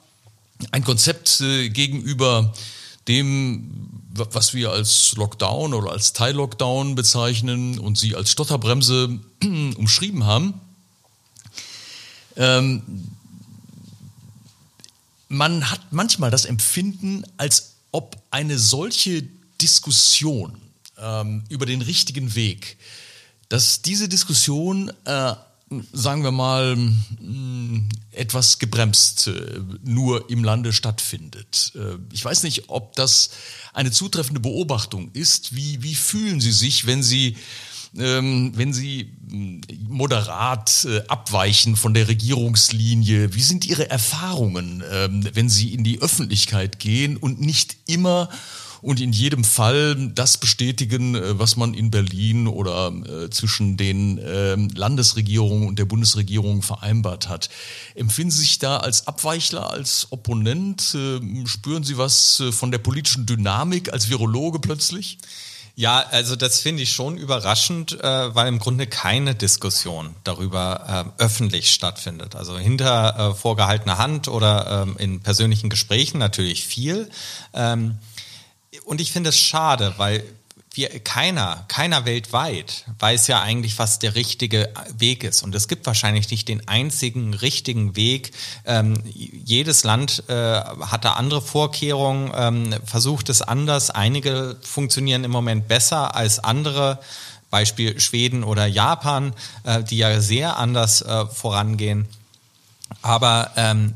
ein 0.72 0.84
Konzept 0.84 1.42
äh, 1.42 1.70
gegenüber 1.70 2.54
dem, 3.08 3.90
was 4.14 4.54
wir 4.54 4.72
als 4.72 5.14
Lockdown 5.16 5.74
oder 5.74 5.92
als 5.92 6.14
Teil-Lockdown 6.14 6.96
bezeichnen 6.96 7.80
und 7.80 7.98
Sie 7.98 8.16
als 8.16 8.32
Stotterbremse 8.32 9.20
umschrieben 9.78 10.26
haben. 10.26 10.60
Ähm, 12.36 12.84
man 15.32 15.72
hat 15.72 15.94
manchmal 15.94 16.30
das 16.30 16.44
Empfinden, 16.44 17.24
als 17.38 17.76
ob 17.92 18.18
eine 18.32 18.60
solche 18.60 19.24
Diskussion 19.62 20.58
ähm, 20.98 21.44
über 21.48 21.66
den 21.66 21.82
richtigen 21.82 22.36
Weg, 22.36 22.78
dass 23.48 23.82
diese 23.82 24.10
Diskussion, 24.10 24.92
äh, 25.06 25.34
sagen 25.94 26.24
wir 26.24 26.32
mal, 26.32 26.76
mh, 26.76 26.92
mm, 27.22 27.90
etwas 28.12 28.60
gebremst 28.60 29.28
äh, 29.28 29.62
nur 29.84 30.30
im 30.30 30.44
Lande 30.44 30.74
stattfindet. 30.74 31.72
Äh, 31.76 31.98
ich 32.12 32.26
weiß 32.26 32.44
nicht, 32.44 32.66
ob 32.68 32.94
das 32.98 33.30
eine 33.72 33.92
zutreffende 33.92 34.42
Beobachtung 34.42 35.12
ist. 35.14 35.56
Wie, 35.56 35.82
wie 35.82 35.96
fühlen 35.96 36.42
Sie 36.42 36.52
sich, 36.52 36.88
wenn 36.88 37.04
Sie 37.04 37.38
ähm, 37.98 38.52
wenn 38.56 38.74
Sie 38.74 39.12
hm, 39.30 39.62
moderat 39.88 40.86
äh, 40.86 41.02
abweichen 41.08 41.76
von 41.76 41.94
der 41.94 42.08
Regierungslinie? 42.08 43.34
Wie 43.34 43.42
sind 43.42 43.66
Ihre 43.66 43.90
Erfahrungen, 43.90 44.84
ähm, 44.92 45.28
wenn 45.34 45.50
Sie 45.50 45.74
in 45.74 45.84
die 45.84 46.02
Öffentlichkeit 46.02 46.80
gehen 46.80 47.18
und 47.18 47.42
nicht 47.42 47.78
immer 47.88 48.30
und 48.82 49.00
in 49.00 49.14
jedem 49.14 49.44
Fall 49.44 50.12
das 50.16 50.38
bestätigen, 50.38 51.16
äh, 51.16 51.40
was 51.40 51.56
man 51.56 51.74
in 51.74 51.92
Berlin 51.92 52.48
oder 52.48 52.92
äh, 52.92 53.30
zwischen 53.30 53.78
den 53.78 54.18
äh, 54.18 54.56
Landesregierungen 54.56 55.68
und 55.68 55.78
der 55.80 55.86
Bundesregierung 55.86 56.62
vereinbart 56.62 57.30
hat. 57.30 57.50
Empfinden 57.96 58.32
Sie 58.32 58.42
sich 58.42 58.60
da 58.60 58.78
als 58.78 59.08
Abweichler, 59.08 59.70
als 59.70 60.08
Opponent? 60.12 60.96
Äh, 60.96 61.20
spüren 61.46 61.84
Sie 61.84 61.98
was 61.98 62.40
äh, 62.40 62.52
von 62.52 62.72
der 62.72 62.80
politischen 62.80 63.26
Dynamik 63.26 63.94
als 63.94 64.10
Virologe 64.10 64.60
plötzlich? 64.60 65.18
Ja, 65.76 66.04
also 66.12 66.36
das 66.36 66.60
finde 66.60 66.84
ich 66.84 66.92
schon 66.92 67.18
überraschend, 67.18 68.00
äh, 68.02 68.36
weil 68.36 68.48
im 68.48 68.60
Grunde 68.60 68.88
keine 68.88 69.36
Diskussion 69.36 70.16
darüber 70.24 71.06
äh, 71.18 71.24
öffentlich 71.24 71.72
stattfindet. 71.72 72.36
Also 72.36 72.58
hinter 72.58 73.32
äh, 73.32 73.36
vorgehaltener 73.36 73.98
Hand 73.98 74.28
oder 74.28 74.84
ähm, 74.84 74.96
in 74.98 75.22
persönlichen 75.22 75.70
Gesprächen 75.70 76.18
natürlich 76.18 76.66
viel. 76.66 77.10
Ähm, 77.54 77.98
und 78.86 79.02
ich 79.02 79.12
finde 79.12 79.30
es 79.30 79.40
schade, 79.40 79.94
weil 79.98 80.24
wir, 80.74 80.90
keiner, 81.02 81.66
keiner 81.68 82.06
weltweit 82.06 82.86
weiß 83.00 83.28
ja 83.28 83.42
eigentlich, 83.42 83.78
was 83.78 84.00
der 84.00 84.16
richtige 84.16 84.70
Weg 84.98 85.26
ist. 85.26 85.44
Und 85.44 85.54
es 85.54 85.68
gibt 85.68 85.86
wahrscheinlich 85.86 86.32
nicht 86.32 86.48
den 86.48 86.68
einzigen 86.70 87.34
richtigen 87.34 87.98
Weg. 87.98 88.32
Ähm, 88.66 89.02
jedes 89.06 89.84
Land 89.84 90.24
äh, 90.30 90.34
hat 90.34 91.04
da 91.04 91.14
andere 91.14 91.42
Vorkehrungen, 91.42 92.32
ähm, 92.34 92.74
versucht 92.86 93.28
es 93.28 93.42
anders. 93.42 93.90
Einige 93.90 94.58
funktionieren 94.62 95.26
im 95.26 95.32
Moment 95.32 95.68
besser 95.68 96.16
als 96.16 96.40
andere. 96.40 97.00
Beispiel 97.50 98.00
Schweden 98.00 98.46
oder 98.46 98.66
Japan, 98.66 99.34
äh, 99.64 99.84
die 99.84 99.98
ja 99.98 100.22
sehr 100.22 100.56
anders 100.56 101.02
äh, 101.02 101.26
vorangehen. 101.26 102.08
Aber 103.02 103.52
ähm, 103.58 103.94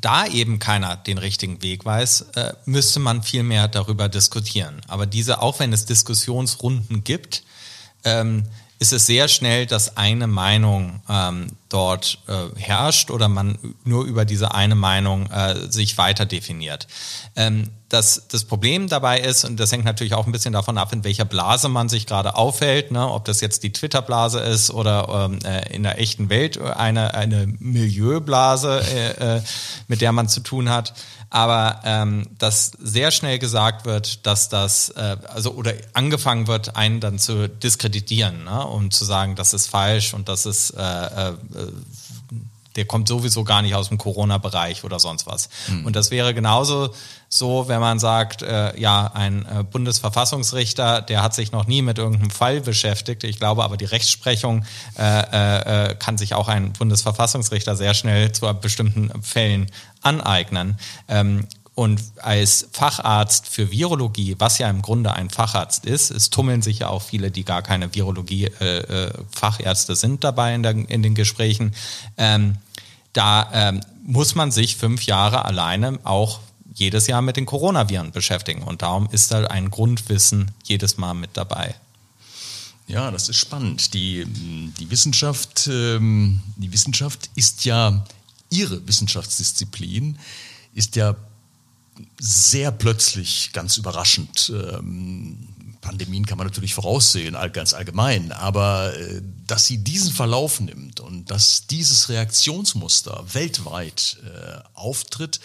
da 0.00 0.26
eben 0.26 0.58
keiner 0.58 0.96
den 0.96 1.18
richtigen 1.18 1.62
Weg 1.62 1.84
weiß, 1.84 2.26
äh, 2.36 2.52
müsste 2.64 3.00
man 3.00 3.22
viel 3.22 3.42
mehr 3.42 3.68
darüber 3.68 4.08
diskutieren. 4.08 4.80
Aber 4.88 5.06
diese, 5.06 5.40
auch 5.42 5.58
wenn 5.58 5.72
es 5.72 5.86
Diskussionsrunden 5.86 7.04
gibt, 7.04 7.42
ähm, 8.04 8.44
ist 8.78 8.92
es 8.92 9.06
sehr 9.06 9.28
schnell, 9.28 9.66
dass 9.66 9.96
eine 9.96 10.26
Meinung 10.26 11.00
ähm, 11.08 11.48
dort 11.76 12.20
äh, 12.26 12.58
herrscht 12.58 13.10
oder 13.10 13.28
man 13.28 13.58
nur 13.84 14.06
über 14.06 14.24
diese 14.24 14.54
eine 14.54 14.74
Meinung 14.74 15.30
äh, 15.30 15.70
sich 15.70 15.98
weiter 15.98 16.24
definiert. 16.24 16.86
Ähm, 17.36 17.68
das, 17.90 18.28
das 18.28 18.44
Problem 18.44 18.88
dabei 18.88 19.20
ist, 19.20 19.44
und 19.44 19.60
das 19.60 19.72
hängt 19.72 19.84
natürlich 19.84 20.14
auch 20.14 20.24
ein 20.24 20.32
bisschen 20.32 20.54
davon 20.54 20.78
ab, 20.78 20.94
in 20.94 21.04
welcher 21.04 21.26
Blase 21.26 21.68
man 21.68 21.90
sich 21.90 22.06
gerade 22.06 22.34
aufhält, 22.34 22.92
ne? 22.92 23.06
ob 23.06 23.26
das 23.26 23.42
jetzt 23.42 23.62
die 23.62 23.72
Twitter-Blase 23.72 24.40
ist 24.40 24.70
oder 24.70 25.28
ähm, 25.30 25.38
äh, 25.44 25.70
in 25.74 25.82
der 25.82 26.00
echten 26.00 26.30
Welt 26.30 26.58
eine, 26.58 27.12
eine 27.12 27.46
Milieublase, 27.58 28.80
äh, 28.80 29.36
äh, 29.36 29.42
mit 29.86 30.00
der 30.00 30.12
man 30.12 30.30
zu 30.30 30.40
tun 30.40 30.70
hat 30.70 30.94
aber 31.30 31.80
ähm, 31.84 32.26
dass 32.38 32.72
sehr 32.80 33.10
schnell 33.10 33.38
gesagt 33.38 33.84
wird, 33.84 34.26
dass 34.26 34.48
das, 34.48 34.90
äh, 34.90 35.16
also 35.28 35.52
oder 35.52 35.74
angefangen 35.92 36.46
wird, 36.46 36.76
einen 36.76 37.00
dann 37.00 37.18
zu 37.18 37.48
diskreditieren, 37.48 38.44
ne? 38.44 38.66
um 38.66 38.90
zu 38.90 39.04
sagen, 39.04 39.34
das 39.34 39.52
ist 39.52 39.66
falsch 39.66 40.14
und 40.14 40.28
das 40.28 40.46
ist, 40.46 40.70
äh, 40.70 40.80
äh, 40.80 41.32
der 42.76 42.84
kommt 42.84 43.08
sowieso 43.08 43.42
gar 43.42 43.62
nicht 43.62 43.74
aus 43.74 43.88
dem 43.88 43.98
Corona-Bereich 43.98 44.84
oder 44.84 45.00
sonst 45.00 45.26
was. 45.26 45.48
Mhm. 45.68 45.86
Und 45.86 45.96
das 45.96 46.10
wäre 46.10 46.34
genauso 46.34 46.94
so, 47.28 47.68
wenn 47.68 47.80
man 47.80 47.98
sagt, 47.98 48.42
äh, 48.42 48.78
ja, 48.78 49.10
ein 49.14 49.46
äh, 49.46 49.64
Bundesverfassungsrichter, 49.64 51.00
der 51.00 51.22
hat 51.22 51.34
sich 51.34 51.52
noch 51.52 51.66
nie 51.66 51.82
mit 51.82 51.98
irgendeinem 51.98 52.30
Fall 52.30 52.60
beschäftigt. 52.60 53.24
Ich 53.24 53.38
glaube 53.38 53.64
aber, 53.64 53.76
die 53.76 53.86
Rechtsprechung 53.86 54.64
äh, 54.98 55.90
äh, 55.90 55.94
kann 55.96 56.18
sich 56.18 56.34
auch 56.34 56.48
ein 56.48 56.72
Bundesverfassungsrichter 56.74 57.76
sehr 57.76 57.94
schnell 57.94 58.32
zu 58.32 58.46
bestimmten 58.60 59.22
Fällen 59.22 59.70
aneignen. 60.02 60.78
Ähm, 61.08 61.46
und 61.76 62.02
als 62.22 62.68
Facharzt 62.72 63.48
für 63.48 63.70
Virologie, 63.70 64.34
was 64.38 64.56
ja 64.56 64.70
im 64.70 64.80
Grunde 64.80 65.12
ein 65.12 65.28
Facharzt 65.28 65.84
ist, 65.84 66.10
es 66.10 66.30
tummeln 66.30 66.62
sich 66.62 66.78
ja 66.78 66.88
auch 66.88 67.02
viele, 67.02 67.30
die 67.30 67.44
gar 67.44 67.60
keine 67.60 67.94
Virologie-Fachärzte 67.94 69.92
äh, 69.92 69.94
äh 69.94 69.98
sind 69.98 70.24
dabei 70.24 70.54
in, 70.54 70.62
der, 70.62 70.72
in 70.72 71.02
den 71.02 71.14
Gesprächen. 71.14 71.74
Ähm, 72.16 72.56
da 73.12 73.50
ähm, 73.52 73.82
muss 74.06 74.34
man 74.34 74.50
sich 74.52 74.76
fünf 74.76 75.04
Jahre 75.04 75.44
alleine 75.44 75.98
auch 76.04 76.40
jedes 76.72 77.08
Jahr 77.08 77.20
mit 77.20 77.36
den 77.36 77.44
Coronaviren 77.44 78.10
beschäftigen. 78.10 78.62
Und 78.62 78.80
darum 78.80 79.10
ist 79.12 79.30
da 79.30 79.44
ein 79.44 79.70
Grundwissen 79.70 80.52
jedes 80.64 80.96
Mal 80.96 81.12
mit 81.12 81.30
dabei. 81.34 81.74
Ja, 82.86 83.10
das 83.10 83.28
ist 83.28 83.36
spannend. 83.36 83.92
Die, 83.92 84.24
die, 84.26 84.90
Wissenschaft, 84.90 85.68
ähm, 85.70 86.40
die 86.56 86.72
Wissenschaft 86.72 87.28
ist 87.34 87.66
ja 87.66 88.02
ihre 88.48 88.88
Wissenschaftsdisziplin 88.88 90.18
ist 90.72 90.96
ja 90.96 91.16
sehr 92.18 92.70
plötzlich, 92.72 93.50
ganz 93.52 93.76
überraschend. 93.76 94.52
Ähm, 94.54 95.48
Pandemien 95.80 96.26
kann 96.26 96.38
man 96.38 96.48
natürlich 96.48 96.74
voraussehen, 96.74 97.36
ganz 97.52 97.72
allgemein, 97.72 98.32
aber 98.32 98.96
äh, 98.98 99.22
dass 99.46 99.66
sie 99.66 99.78
diesen 99.78 100.12
Verlauf 100.12 100.60
nimmt 100.60 100.98
und 101.00 101.30
dass 101.30 101.68
dieses 101.68 102.08
Reaktionsmuster 102.08 103.24
weltweit 103.32 104.18
äh, 104.24 104.58
auftritt, 104.74 105.40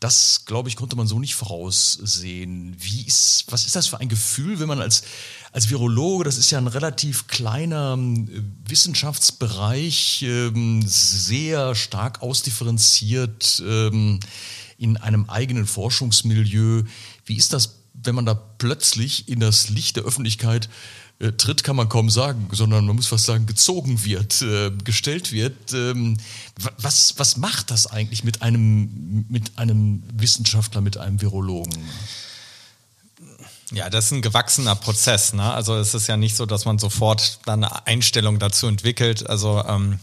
das, 0.00 0.46
glaube 0.46 0.68
ich, 0.68 0.74
konnte 0.74 0.96
man 0.96 1.06
so 1.06 1.20
nicht 1.20 1.36
voraussehen. 1.36 2.74
Wie 2.76 3.02
ist, 3.02 3.44
was 3.50 3.66
ist 3.66 3.76
das 3.76 3.86
für 3.86 4.00
ein 4.00 4.08
Gefühl, 4.08 4.58
wenn 4.58 4.66
man 4.66 4.80
als, 4.80 5.04
als 5.52 5.70
Virologe, 5.70 6.24
das 6.24 6.38
ist 6.38 6.50
ja 6.50 6.58
ein 6.58 6.66
relativ 6.66 7.28
kleiner 7.28 7.96
äh, 7.96 8.42
Wissenschaftsbereich, 8.66 10.24
ähm, 10.26 10.82
sehr 10.84 11.76
stark 11.76 12.20
ausdifferenziert 12.20 13.62
ähm, 13.64 14.18
in 14.82 14.96
einem 14.96 15.30
eigenen 15.30 15.66
Forschungsmilieu. 15.66 16.82
Wie 17.24 17.36
ist 17.36 17.52
das, 17.52 17.76
wenn 17.94 18.14
man 18.14 18.26
da 18.26 18.34
plötzlich 18.34 19.28
in 19.28 19.40
das 19.40 19.68
Licht 19.68 19.96
der 19.96 20.04
Öffentlichkeit 20.04 20.68
äh, 21.20 21.32
tritt, 21.32 21.62
kann 21.62 21.76
man 21.76 21.88
kaum 21.88 22.10
sagen, 22.10 22.48
sondern 22.50 22.84
man 22.86 22.96
muss 22.96 23.06
fast 23.06 23.26
sagen, 23.26 23.46
gezogen 23.46 24.04
wird, 24.04 24.42
äh, 24.42 24.72
gestellt 24.82 25.30
wird. 25.30 25.72
Ähm, 25.72 26.16
was, 26.78 27.14
was 27.16 27.36
macht 27.36 27.70
das 27.70 27.86
eigentlich 27.86 28.24
mit 28.24 28.42
einem, 28.42 29.24
mit 29.28 29.56
einem 29.56 30.02
Wissenschaftler, 30.14 30.80
mit 30.80 30.96
einem 30.98 31.20
Virologen? 31.22 31.72
Ja, 33.70 33.88
das 33.88 34.06
ist 34.06 34.10
ein 34.10 34.22
gewachsener 34.22 34.74
Prozess. 34.74 35.32
Ne? 35.32 35.44
Also 35.44 35.76
es 35.76 35.94
ist 35.94 36.08
ja 36.08 36.16
nicht 36.16 36.36
so, 36.36 36.44
dass 36.44 36.64
man 36.64 36.78
sofort 36.78 37.38
dann 37.46 37.62
eine 37.62 37.86
Einstellung 37.86 38.40
dazu 38.40 38.66
entwickelt. 38.66 39.30
Also 39.30 39.64
ähm, 39.66 40.00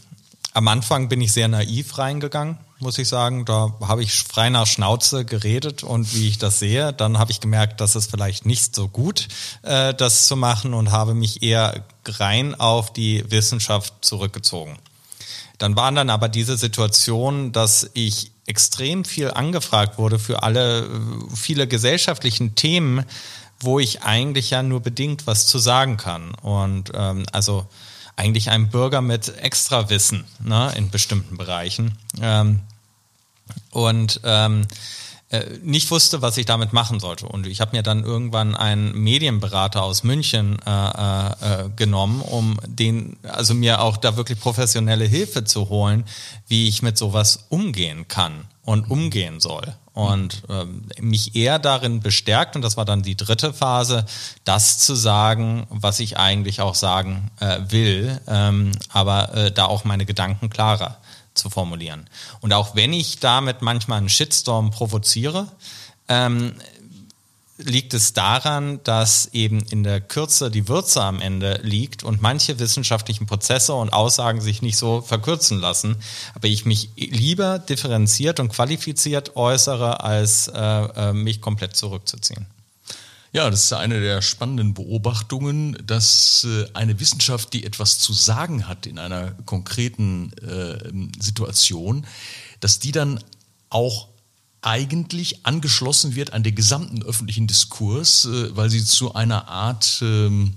am 0.53 0.67
Anfang 0.69 1.09
bin 1.09 1.21
ich 1.21 1.33
sehr 1.33 1.49
naiv 1.49 1.97
reingegangen 1.97 2.57
muss 2.79 2.97
ich 2.97 3.07
sagen. 3.07 3.45
Da 3.45 3.73
habe 3.81 4.03
ich 4.03 4.23
frei 4.23 4.49
nach 4.49 4.67
Schnauze 4.67 5.25
geredet 5.25 5.83
und 5.83 6.13
wie 6.15 6.27
ich 6.27 6.37
das 6.37 6.59
sehe, 6.59 6.93
dann 6.93 7.17
habe 7.17 7.31
ich 7.31 7.39
gemerkt, 7.39 7.81
dass 7.81 7.95
es 7.95 8.07
vielleicht 8.07 8.45
nicht 8.45 8.75
so 8.75 8.87
gut, 8.87 9.27
äh, 9.63 9.93
das 9.93 10.27
zu 10.27 10.35
machen 10.35 10.73
und 10.73 10.91
habe 10.91 11.13
mich 11.13 11.43
eher 11.43 11.83
rein 12.05 12.55
auf 12.55 12.93
die 12.93 13.23
Wissenschaft 13.29 13.93
zurückgezogen. 14.01 14.77
Dann 15.57 15.75
waren 15.75 15.95
dann 15.95 16.09
aber 16.09 16.29
diese 16.29 16.57
Situation, 16.57 17.51
dass 17.51 17.89
ich 17.93 18.31
extrem 18.45 19.05
viel 19.05 19.29
angefragt 19.29 19.97
wurde 19.97 20.17
für 20.17 20.41
alle, 20.41 20.89
viele 21.35 21.67
gesellschaftlichen 21.67 22.55
Themen, 22.55 23.05
wo 23.59 23.77
ich 23.77 24.03
eigentlich 24.03 24.51
ja 24.51 24.63
nur 24.63 24.79
bedingt 24.79 25.27
was 25.27 25.45
zu 25.45 25.59
sagen 25.59 25.97
kann. 25.97 26.33
Und 26.35 26.91
ähm, 26.95 27.25
also 27.33 27.67
eigentlich 28.15 28.49
ein 28.49 28.69
Bürger 28.69 29.01
mit 29.01 29.37
Extrawissen 29.37 30.25
ne, 30.39 30.73
in 30.75 30.89
bestimmten 30.89 31.37
Bereichen. 31.37 31.97
Ähm, 32.21 32.61
und 33.71 34.21
ähm, 34.23 34.65
äh, 35.31 35.45
nicht 35.61 35.91
wusste, 35.91 36.23
was 36.23 36.37
ich 36.37 36.47
damit 36.47 36.73
machen 36.73 36.99
sollte. 36.99 37.27
Und 37.27 37.45
ich 37.45 37.61
habe 37.61 37.77
mir 37.77 37.83
dann 37.83 38.03
irgendwann 38.03 38.55
einen 38.55 38.97
Medienberater 38.99 39.83
aus 39.83 40.03
München 40.03 40.57
äh, 40.65 41.27
äh, 41.27 41.69
genommen, 41.75 42.21
um 42.21 42.59
den, 42.65 43.17
also 43.21 43.53
mir 43.53 43.81
auch 43.81 43.97
da 43.97 44.17
wirklich 44.17 44.39
professionelle 44.39 45.05
Hilfe 45.05 45.43
zu 45.43 45.69
holen, 45.69 46.03
wie 46.47 46.67
ich 46.67 46.81
mit 46.81 46.97
sowas 46.97 47.45
umgehen 47.49 48.07
kann 48.07 48.45
und 48.63 48.89
umgehen 48.89 49.39
soll. 49.39 49.75
Und 49.99 50.43
ähm, 50.49 50.83
mich 51.01 51.35
eher 51.35 51.59
darin 51.59 51.99
bestärkt, 51.99 52.55
und 52.55 52.61
das 52.61 52.77
war 52.77 52.85
dann 52.85 53.01
die 53.01 53.17
dritte 53.17 53.53
Phase, 53.53 54.05
das 54.45 54.77
zu 54.77 54.95
sagen, 54.95 55.67
was 55.69 55.99
ich 55.99 56.17
eigentlich 56.17 56.61
auch 56.61 56.75
sagen 56.75 57.31
äh, 57.41 57.59
will, 57.67 58.21
ähm, 58.27 58.71
aber 58.87 59.33
äh, 59.35 59.51
da 59.51 59.65
auch 59.65 59.83
meine 59.83 60.05
Gedanken 60.05 60.49
klarer 60.49 60.97
zu 61.33 61.49
formulieren. 61.49 62.09
Und 62.39 62.53
auch 62.53 62.75
wenn 62.75 62.93
ich 62.93 63.19
damit 63.19 63.61
manchmal 63.61 63.97
einen 63.97 64.07
Shitstorm 64.09 64.71
provoziere, 64.71 65.47
ähm, 66.07 66.53
liegt 67.61 67.93
es 67.93 68.13
daran, 68.13 68.79
dass 68.83 69.29
eben 69.33 69.59
in 69.69 69.83
der 69.83 69.99
Kürze 69.99 70.49
die 70.49 70.67
Würze 70.69 71.03
am 71.03 71.19
Ende 71.19 71.59
liegt 71.61 72.03
und 72.03 72.21
manche 72.21 72.57
wissenschaftlichen 72.57 73.25
Prozesse 73.25 73.73
und 73.73 73.91
Aussagen 73.91 74.39
sich 74.39 74.61
nicht 74.61 74.77
so 74.77 75.01
verkürzen 75.01 75.59
lassen, 75.59 75.97
aber 76.33 76.47
ich 76.47 76.65
mich 76.65 76.89
lieber 76.95 77.59
differenziert 77.59 78.39
und 78.39 78.49
qualifiziert 78.49 79.35
äußere, 79.35 80.01
als 80.03 80.47
äh, 80.47 80.59
äh 80.59 81.13
mich 81.13 81.41
komplett 81.41 81.75
zurückzuziehen. 81.75 82.47
Ja, 83.31 83.49
das 83.49 83.65
ist 83.65 83.73
eine 83.73 83.99
der 83.99 84.21
spannenden 84.21 84.73
Beobachtungen, 84.73 85.77
dass 85.85 86.45
äh, 86.45 86.65
eine 86.73 86.99
Wissenschaft, 86.99 87.53
die 87.53 87.65
etwas 87.65 87.99
zu 87.99 88.13
sagen 88.13 88.67
hat 88.67 88.87
in 88.87 88.97
einer 88.97 89.31
konkreten 89.45 90.31
äh, 90.41 91.21
Situation, 91.21 92.07
dass 92.59 92.79
die 92.79 92.91
dann 92.91 93.23
auch 93.69 94.07
eigentlich 94.61 95.45
angeschlossen 95.45 96.15
wird 96.15 96.33
an 96.33 96.43
den 96.43 96.55
gesamten 96.55 97.03
öffentlichen 97.03 97.47
Diskurs, 97.47 98.25
äh, 98.25 98.55
weil 98.55 98.69
sie 98.69 98.83
zu 98.83 99.13
einer 99.13 99.47
Art 99.47 99.99
ähm, 100.01 100.55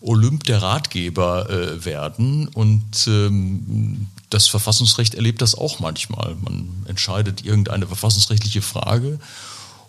Olymp 0.00 0.44
der 0.44 0.62
Ratgeber 0.62 1.50
äh, 1.50 1.84
werden. 1.84 2.48
Und 2.48 3.06
ähm, 3.06 4.06
das 4.30 4.46
Verfassungsrecht 4.46 5.14
erlebt 5.14 5.42
das 5.42 5.54
auch 5.54 5.80
manchmal. 5.80 6.36
Man 6.36 6.68
entscheidet 6.86 7.44
irgendeine 7.44 7.86
verfassungsrechtliche 7.86 8.62
Frage 8.62 9.18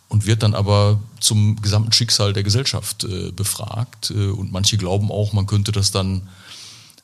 und 0.09 0.25
wird 0.25 0.43
dann 0.43 0.55
aber 0.55 0.99
zum 1.19 1.61
gesamten 1.61 1.93
Schicksal 1.93 2.33
der 2.33 2.43
Gesellschaft 2.43 3.03
äh, 3.05 3.31
befragt. 3.31 4.11
Äh, 4.11 4.27
und 4.27 4.51
manche 4.51 4.77
glauben 4.77 5.11
auch, 5.11 5.33
man 5.33 5.47
könnte 5.47 5.71
das 5.71 5.91
dann 5.91 6.27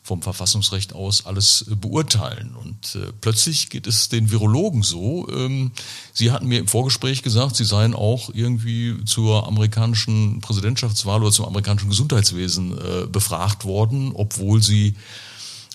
vom 0.07 0.21
Verfassungsrecht 0.21 0.93
aus 0.93 1.25
alles 1.25 1.65
äh, 1.69 1.75
beurteilen. 1.75 2.55
Und 2.55 2.95
äh, 2.95 3.11
plötzlich 3.19 3.69
geht 3.69 3.87
es 3.87 4.07
den 4.07 4.31
Virologen 4.31 4.81
so. 4.81 5.27
Ähm, 5.29 5.71
Sie 6.13 6.31
hatten 6.31 6.47
mir 6.47 6.59
im 6.59 6.67
Vorgespräch 6.67 7.23
gesagt, 7.23 7.57
Sie 7.57 7.65
seien 7.65 7.93
auch 7.93 8.29
irgendwie 8.33 9.03
zur 9.03 9.45
amerikanischen 9.45 10.39
Präsidentschaftswahl 10.39 11.21
oder 11.21 11.31
zum 11.31 11.45
amerikanischen 11.45 11.89
Gesundheitswesen 11.89 12.77
äh, 12.77 13.07
befragt 13.07 13.65
worden, 13.65 14.11
obwohl 14.13 14.63
Sie 14.63 14.95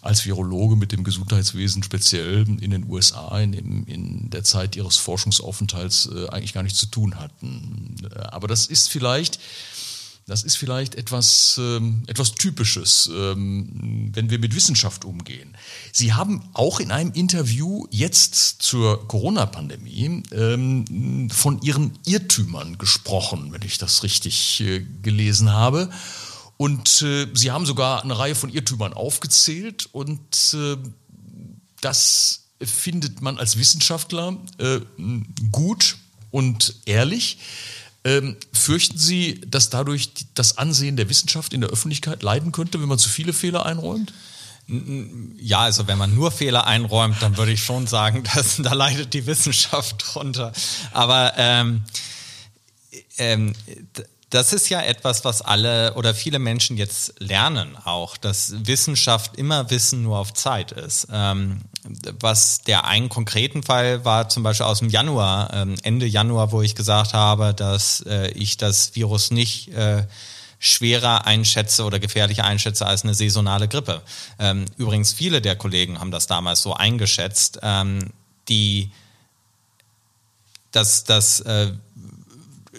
als 0.01 0.25
Virologe 0.25 0.77
mit 0.77 0.91
dem 0.91 1.05
Gesundheitswesen 1.05 1.83
speziell 1.83 2.45
in 2.61 2.71
den 2.71 2.91
USA 2.91 3.39
in, 3.39 3.85
in 3.85 4.31
der 4.31 4.43
Zeit 4.43 4.75
ihres 4.75 4.97
Forschungsaufenthalts 4.97 6.09
äh, 6.13 6.29
eigentlich 6.29 6.55
gar 6.55 6.65
nichts 6.65 6.81
zu 6.81 6.87
tun 6.87 7.21
hatten. 7.21 7.97
Äh, 8.11 8.19
aber 8.19 8.49
das 8.49 8.67
ist 8.67 8.89
vielleicht, 8.89 9.39
das 10.27 10.45
ist 10.45 10.57
vielleicht 10.57 10.95
etwas, 10.95 11.59
ähm, 11.59 12.05
etwas 12.07 12.35
Typisches, 12.35 13.11
ähm, 13.13 14.11
wenn 14.15 14.31
wir 14.31 14.39
mit 14.39 14.55
Wissenschaft 14.55 15.05
umgehen. 15.05 15.57
Sie 15.93 16.13
haben 16.13 16.49
auch 16.55 16.79
in 16.79 16.93
einem 16.93 17.13
Interview 17.13 17.87
jetzt 17.91 18.63
zur 18.63 19.09
Corona-Pandemie 19.09 20.23
ähm, 20.33 21.29
von 21.31 21.61
Ihren 21.63 21.99
Irrtümern 22.07 22.79
gesprochen, 22.79 23.53
wenn 23.53 23.63
ich 23.63 23.79
das 23.79 24.05
richtig 24.05 24.61
äh, 24.61 24.85
gelesen 25.03 25.51
habe. 25.51 25.91
Und 26.57 27.03
äh, 27.03 27.27
sie 27.35 27.51
haben 27.51 27.67
sogar 27.67 28.05
eine 28.05 28.17
Reihe 28.17 28.37
von 28.37 28.49
Irrtümern 28.49 28.93
aufgezählt 28.93 29.89
und 29.91 30.55
äh, 30.55 30.77
das 31.81 32.45
findet 32.61 33.21
man 33.21 33.39
als 33.39 33.59
Wissenschaftler 33.59 34.37
äh, 34.59 34.79
gut 35.51 35.97
und 36.31 36.77
ehrlich. 36.87 37.39
Ähm, 38.05 38.37
fürchten 38.53 38.99
Sie, 38.99 39.41
dass 39.47 39.71
dadurch 39.71 40.11
das 40.35 40.59
Ansehen 40.59 40.97
der 40.97 41.09
Wissenschaft 41.09 41.53
in 41.53 41.61
der 41.61 41.71
Öffentlichkeit 41.71 42.23
leiden 42.23 42.51
könnte, 42.51 42.81
wenn 42.81 42.89
man 42.89 42.99
zu 42.99 43.09
viele 43.09 43.33
Fehler 43.33 43.65
einräumt? 43.65 44.13
Ja, 45.39 45.61
also 45.61 45.87
wenn 45.87 45.99
man 45.99 46.15
nur 46.15 46.31
Fehler 46.31 46.67
einräumt, 46.67 47.17
dann 47.21 47.37
würde 47.37 47.53
ich 47.53 47.63
schon 47.63 47.87
sagen, 47.87 48.25
dass 48.35 48.57
da 48.59 48.73
leidet 48.73 49.15
die 49.15 49.27
Wissenschaft 49.27 50.05
drunter. 50.15 50.53
Aber 50.93 51.35
ähm, 51.37 51.83
ähm, 53.19 53.53
das 54.33 54.55
ist 54.55 54.71
ja 54.71 54.81
etwas, 54.81 55.27
was 55.27 55.43
alle 55.43 55.93
oder 55.93 56.15
viele 56.15 56.39
Menschen 56.39 56.79
jetzt 56.79 57.21
lernen 57.21 57.77
auch, 57.85 58.17
dass 58.17 58.55
Wissenschaft 58.67 59.37
immer 59.37 59.69
Wissen 59.69 60.03
nur 60.03 60.19
auf 60.19 60.33
Zeit 60.33 60.73
ist. 60.73 61.09
Ähm, 61.13 61.61
was 62.19 62.63
der 62.63 62.87
einen 62.87 63.11
konkreten 63.11 63.63
Fall 63.63 64.07
war, 64.07 64.31
zum 64.31 64.43
Beispiel 64.43 64.65
aus 64.65 64.79
dem 64.79 64.89
Januar, 64.89 65.53
ähm, 65.53 65.75
Ende 65.83 66.07
Januar, 66.07 66.51
wo 66.51 66.63
ich 66.63 66.75
gesagt 66.75 67.13
habe, 67.13 67.53
dass 67.53 68.01
äh, 68.09 68.29
ich 68.31 68.57
das 68.57 68.95
Virus 68.95 69.33
nicht 69.33 69.69
äh, 69.75 70.07
schwerer 70.59 71.27
einschätze 71.27 71.85
oder 71.85 71.99
gefährlicher 71.99 72.45
einschätze 72.45 72.87
als 72.87 73.03
eine 73.03 73.13
saisonale 73.13 73.69
Grippe. 73.69 74.01
Ähm, 74.39 74.65
übrigens, 74.79 75.13
viele 75.13 75.43
der 75.43 75.57
Kollegen 75.57 76.01
haben 76.01 76.11
das 76.11 76.27
damals 76.27 76.63
so 76.63 76.73
eingeschätzt. 76.73 77.59
Ähm, 77.63 78.13
die 78.49 78.91
dass 80.71 81.05
das 81.05 81.41
äh, 81.41 81.73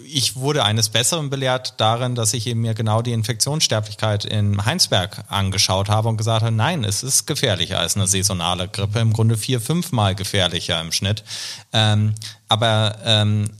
ich 0.02 0.34
wurde 0.34 0.64
eines 0.64 0.88
Besseren 0.88 1.30
belehrt 1.30 1.74
darin, 1.76 2.14
dass 2.14 2.34
ich 2.34 2.46
eben 2.46 2.60
mir 2.60 2.74
genau 2.74 3.00
die 3.00 3.12
Infektionssterblichkeit 3.12 4.24
in 4.24 4.64
Heinsberg 4.64 5.24
angeschaut 5.28 5.88
habe 5.88 6.08
und 6.08 6.16
gesagt 6.16 6.42
habe, 6.42 6.54
nein, 6.54 6.82
es 6.82 7.02
ist 7.04 7.26
gefährlicher 7.26 7.78
als 7.78 7.94
eine 7.94 8.08
saisonale 8.08 8.66
Grippe, 8.66 8.98
im 8.98 9.12
Grunde 9.12 9.36
vier, 9.36 9.60
fünfmal 9.60 10.16
gefährlicher 10.16 10.80
im 10.80 10.90
Schnitt. 10.90 11.22
Ähm, 11.72 12.14
aber 12.48 12.98
ähm, 13.04 13.50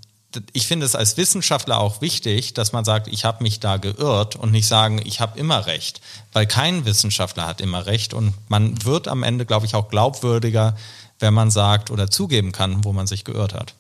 ich 0.53 0.67
finde 0.67 0.87
es 0.87 0.97
als 0.97 1.17
Wissenschaftler 1.17 1.79
auch 1.79 2.01
wichtig, 2.01 2.55
dass 2.55 2.73
man 2.73 2.85
sagt, 2.85 3.07
ich 3.07 3.25
habe 3.25 3.45
mich 3.45 3.61
da 3.61 3.77
geirrt 3.77 4.35
und 4.35 4.51
nicht 4.51 4.67
sagen, 4.67 5.01
ich 5.05 5.21
habe 5.21 5.39
immer 5.39 5.67
recht, 5.67 6.01
weil 6.33 6.47
kein 6.47 6.85
Wissenschaftler 6.85 7.47
hat 7.47 7.61
immer 7.61 7.87
recht 7.87 8.13
und 8.13 8.35
man 8.49 8.85
wird 8.85 9.07
am 9.07 9.23
Ende, 9.23 9.47
glaube 9.47 9.67
ich, 9.67 9.77
auch 9.77 9.89
glaubwürdiger, 9.89 10.77
wenn 11.21 11.33
man 11.33 11.53
sagt 11.53 11.93
oder 11.93 12.11
zugeben 12.11 12.51
kann, 12.51 12.83
wo 12.85 12.93
man 12.93 13.07
sich 13.07 13.23
geirrt 13.23 13.55
hat. 13.55 13.75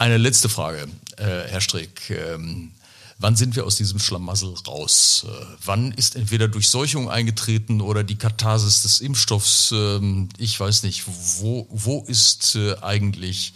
Eine 0.00 0.16
letzte 0.16 0.48
Frage, 0.48 0.86
äh, 1.18 1.48
Herr 1.48 1.60
Strick. 1.60 2.10
Ähm, 2.10 2.72
wann 3.18 3.36
sind 3.36 3.56
wir 3.56 3.66
aus 3.66 3.76
diesem 3.76 3.98
Schlamassel 3.98 4.54
raus? 4.66 5.26
Äh, 5.26 5.44
wann 5.64 5.92
ist 5.92 6.16
entweder 6.16 6.48
Durchseuchung 6.48 7.10
eingetreten 7.10 7.80
oder 7.80 8.04
die 8.04 8.16
Katharsis 8.16 8.82
des 8.82 9.00
Impfstoffs? 9.00 9.72
Ähm, 9.72 10.28
ich 10.38 10.58
weiß 10.58 10.82
nicht. 10.82 11.04
Wo, 11.06 11.66
wo 11.70 12.04
ist 12.06 12.54
äh, 12.56 12.76
eigentlich 12.80 13.52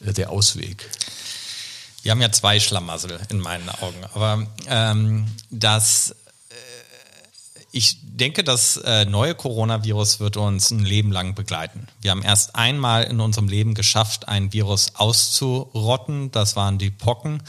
äh, 0.00 0.12
der 0.12 0.30
Ausweg? 0.30 0.88
Wir 2.02 2.12
haben 2.12 2.22
ja 2.22 2.32
zwei 2.32 2.60
Schlamassel 2.60 3.18
in 3.28 3.40
meinen 3.40 3.68
Augen. 3.68 4.04
Aber 4.14 4.46
ähm, 4.68 5.26
das 5.50 6.14
ich 7.78 7.98
denke, 8.02 8.42
das 8.42 8.76
äh, 8.78 9.04
neue 9.04 9.36
Coronavirus 9.36 10.18
wird 10.18 10.36
uns 10.36 10.72
ein 10.72 10.84
Leben 10.84 11.12
lang 11.12 11.36
begleiten. 11.36 11.86
Wir 12.00 12.10
haben 12.10 12.22
erst 12.22 12.56
einmal 12.56 13.04
in 13.04 13.20
unserem 13.20 13.46
Leben 13.46 13.74
geschafft, 13.74 14.26
ein 14.26 14.52
Virus 14.52 14.96
auszurotten. 14.96 16.32
Das 16.32 16.56
waren 16.56 16.78
die 16.78 16.90
Pocken. 16.90 17.40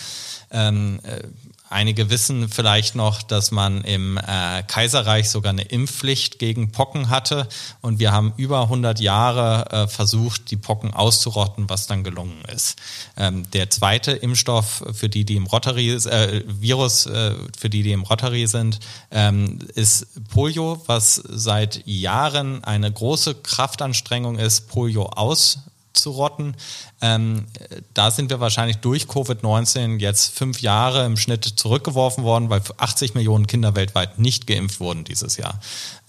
Ähm, 0.52 1.00
äh, 1.02 1.24
Einige 1.72 2.10
wissen 2.10 2.50
vielleicht 2.50 2.96
noch, 2.96 3.22
dass 3.22 3.52
man 3.52 3.84
im 3.84 4.18
äh, 4.18 4.64
Kaiserreich 4.64 5.30
sogar 5.30 5.52
eine 5.52 5.62
Impfpflicht 5.62 6.40
gegen 6.40 6.72
Pocken 6.72 7.10
hatte 7.12 7.48
und 7.82 8.00
wir 8.00 8.12
haben 8.12 8.34
über 8.38 8.64
100 8.64 9.00
Jahre 9.00 9.72
äh, 9.72 9.88
versucht, 9.88 10.50
die 10.50 10.58
Pocken 10.58 10.96
auszurotten, 10.96 11.70
was 11.70 11.86
dann 11.86 12.04
gelungen 12.04 12.42
ist. 12.52 12.80
Ähm, 13.18 13.50
der 13.52 13.70
zweite 13.70 14.14
Impfstoff 14.14 14.84
für 14.94 15.10
die, 15.10 15.26
die 15.26 15.36
im 15.36 15.46
Rotary, 15.46 15.92
äh, 15.92 16.44
Virus 16.48 17.06
äh, 17.06 17.36
für 17.56 17.70
die, 17.70 17.84
die 17.84 17.92
im 17.92 18.02
Rotary 18.02 18.48
sind, 18.48 18.80
ähm, 19.12 19.60
ist 19.76 20.08
Polio, 20.30 20.82
was 20.88 21.22
seit 21.30 21.86
Jahren 21.86 22.64
eine 22.64 22.92
große 22.92 23.36
Kraftanstrengung 23.36 24.40
ist, 24.40 24.70
Polio 24.70 25.06
aus 25.06 25.60
zu 25.94 26.12
rotten. 26.12 26.56
Ähm, 27.02 27.48
da 27.94 28.12
sind 28.12 28.30
wir 28.30 28.40
wahrscheinlich 28.40 28.78
durch 28.78 29.06
Covid-19 29.06 30.00
jetzt 30.00 30.36
fünf 30.36 30.62
Jahre 30.62 31.06
im 31.06 31.18
Schnitt 31.18 31.46
zurückgeworfen 31.46 32.24
worden, 32.24 32.50
weil 32.50 32.62
80 32.78 33.16
Millionen 33.16 33.48
Kinder 33.48 33.76
weltweit 33.76 34.20
nicht 34.20 34.48
geimpft 34.48 34.80
wurden 34.80 35.04
dieses 35.04 35.38
Jahr. 35.38 35.60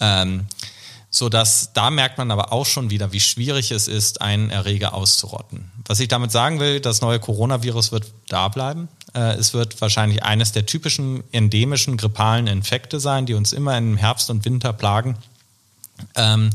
Ähm, 0.01 0.47
so 1.13 1.29
dass 1.29 1.73
da 1.73 1.91
merkt 1.91 2.19
man 2.19 2.31
aber 2.31 2.53
auch 2.53 2.67
schon 2.67 2.91
wieder, 2.91 3.13
wie 3.13 3.21
schwierig 3.21 3.73
es 3.73 3.89
ist, 3.89 4.21
einen 4.21 4.51
Erreger 4.51 4.95
auszurotten. 4.95 5.71
Was 5.87 5.99
ich 5.99 6.07
damit 6.07 6.31
sagen 6.31 6.61
will, 6.61 6.79
das 6.79 7.01
neue 7.01 7.19
Coronavirus 7.19 7.91
wird 7.91 8.13
da 8.29 8.47
bleiben. 8.49 8.89
Äh, 9.15 9.35
es 9.35 9.53
wird 9.53 9.81
wahrscheinlich 9.81 10.23
eines 10.23 10.53
der 10.53 10.67
typischen 10.67 11.25
endemischen 11.33 11.97
grippalen 11.97 12.47
Infekte 12.47 13.01
sein, 13.01 13.27
die 13.27 13.35
uns 13.35 13.53
immer 13.53 13.77
im 13.77 13.97
Herbst 13.97 14.31
und 14.31 14.45
Winter 14.45 14.73
plagen. 14.73 15.17
Ähm, 16.15 16.51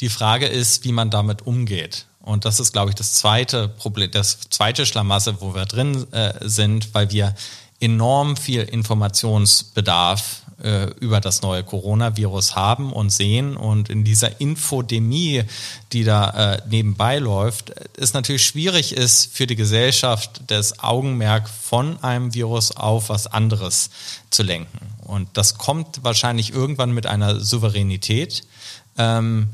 die 0.00 0.08
Frage 0.08 0.46
ist, 0.46 0.84
wie 0.84 0.92
man 0.92 1.10
damit 1.10 1.46
umgeht. 1.46 2.06
Und 2.26 2.44
das 2.44 2.58
ist, 2.58 2.72
glaube 2.72 2.90
ich, 2.90 2.96
das 2.96 3.14
zweite 3.14 3.68
Problem, 3.68 4.10
das 4.10 4.40
zweite 4.50 4.84
Schlamassel, 4.84 5.36
wo 5.38 5.54
wir 5.54 5.64
drin 5.64 6.12
äh, 6.12 6.32
sind, 6.42 6.92
weil 6.92 7.12
wir 7.12 7.36
enorm 7.78 8.36
viel 8.36 8.62
Informationsbedarf 8.62 10.42
äh, 10.60 10.86
über 10.98 11.20
das 11.20 11.42
neue 11.42 11.62
Coronavirus 11.62 12.56
haben 12.56 12.92
und 12.92 13.10
sehen. 13.10 13.56
Und 13.56 13.90
in 13.90 14.02
dieser 14.02 14.40
Infodemie, 14.40 15.44
die 15.92 16.02
da 16.02 16.54
äh, 16.54 16.62
nebenbei 16.68 17.20
läuft, 17.20 17.72
es 17.96 18.12
natürlich 18.12 18.44
schwierig 18.44 18.92
ist 18.92 19.32
für 19.32 19.46
die 19.46 19.54
Gesellschaft, 19.54 20.40
das 20.48 20.80
Augenmerk 20.80 21.48
von 21.48 22.02
einem 22.02 22.34
Virus 22.34 22.72
auf 22.72 23.08
was 23.08 23.28
anderes 23.28 23.90
zu 24.30 24.42
lenken. 24.42 24.80
Und 25.04 25.28
das 25.34 25.58
kommt 25.58 26.02
wahrscheinlich 26.02 26.52
irgendwann 26.52 26.90
mit 26.90 27.06
einer 27.06 27.38
Souveränität. 27.38 28.42
Ähm, 28.98 29.50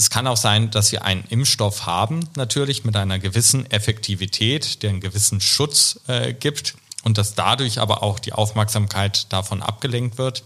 es 0.00 0.08
kann 0.08 0.26
auch 0.26 0.38
sein, 0.38 0.70
dass 0.70 0.92
wir 0.92 1.04
einen 1.04 1.24
Impfstoff 1.28 1.84
haben, 1.84 2.26
natürlich 2.34 2.84
mit 2.86 2.96
einer 2.96 3.18
gewissen 3.18 3.70
Effektivität, 3.70 4.82
der 4.82 4.90
einen 4.90 5.00
gewissen 5.02 5.42
Schutz 5.42 6.00
äh, 6.06 6.32
gibt 6.32 6.74
und 7.02 7.18
dass 7.18 7.34
dadurch 7.34 7.78
aber 7.78 8.02
auch 8.02 8.18
die 8.18 8.32
Aufmerksamkeit 8.32 9.30
davon 9.30 9.62
abgelenkt 9.62 10.16
wird. 10.16 10.42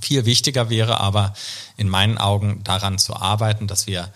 Viel 0.00 0.24
wichtiger 0.24 0.70
wäre 0.70 0.98
aber 0.98 1.34
in 1.76 1.88
meinen 1.88 2.18
Augen 2.18 2.64
daran 2.64 2.98
zu 2.98 3.14
arbeiten, 3.14 3.68
dass 3.68 3.86
wir 3.86 4.12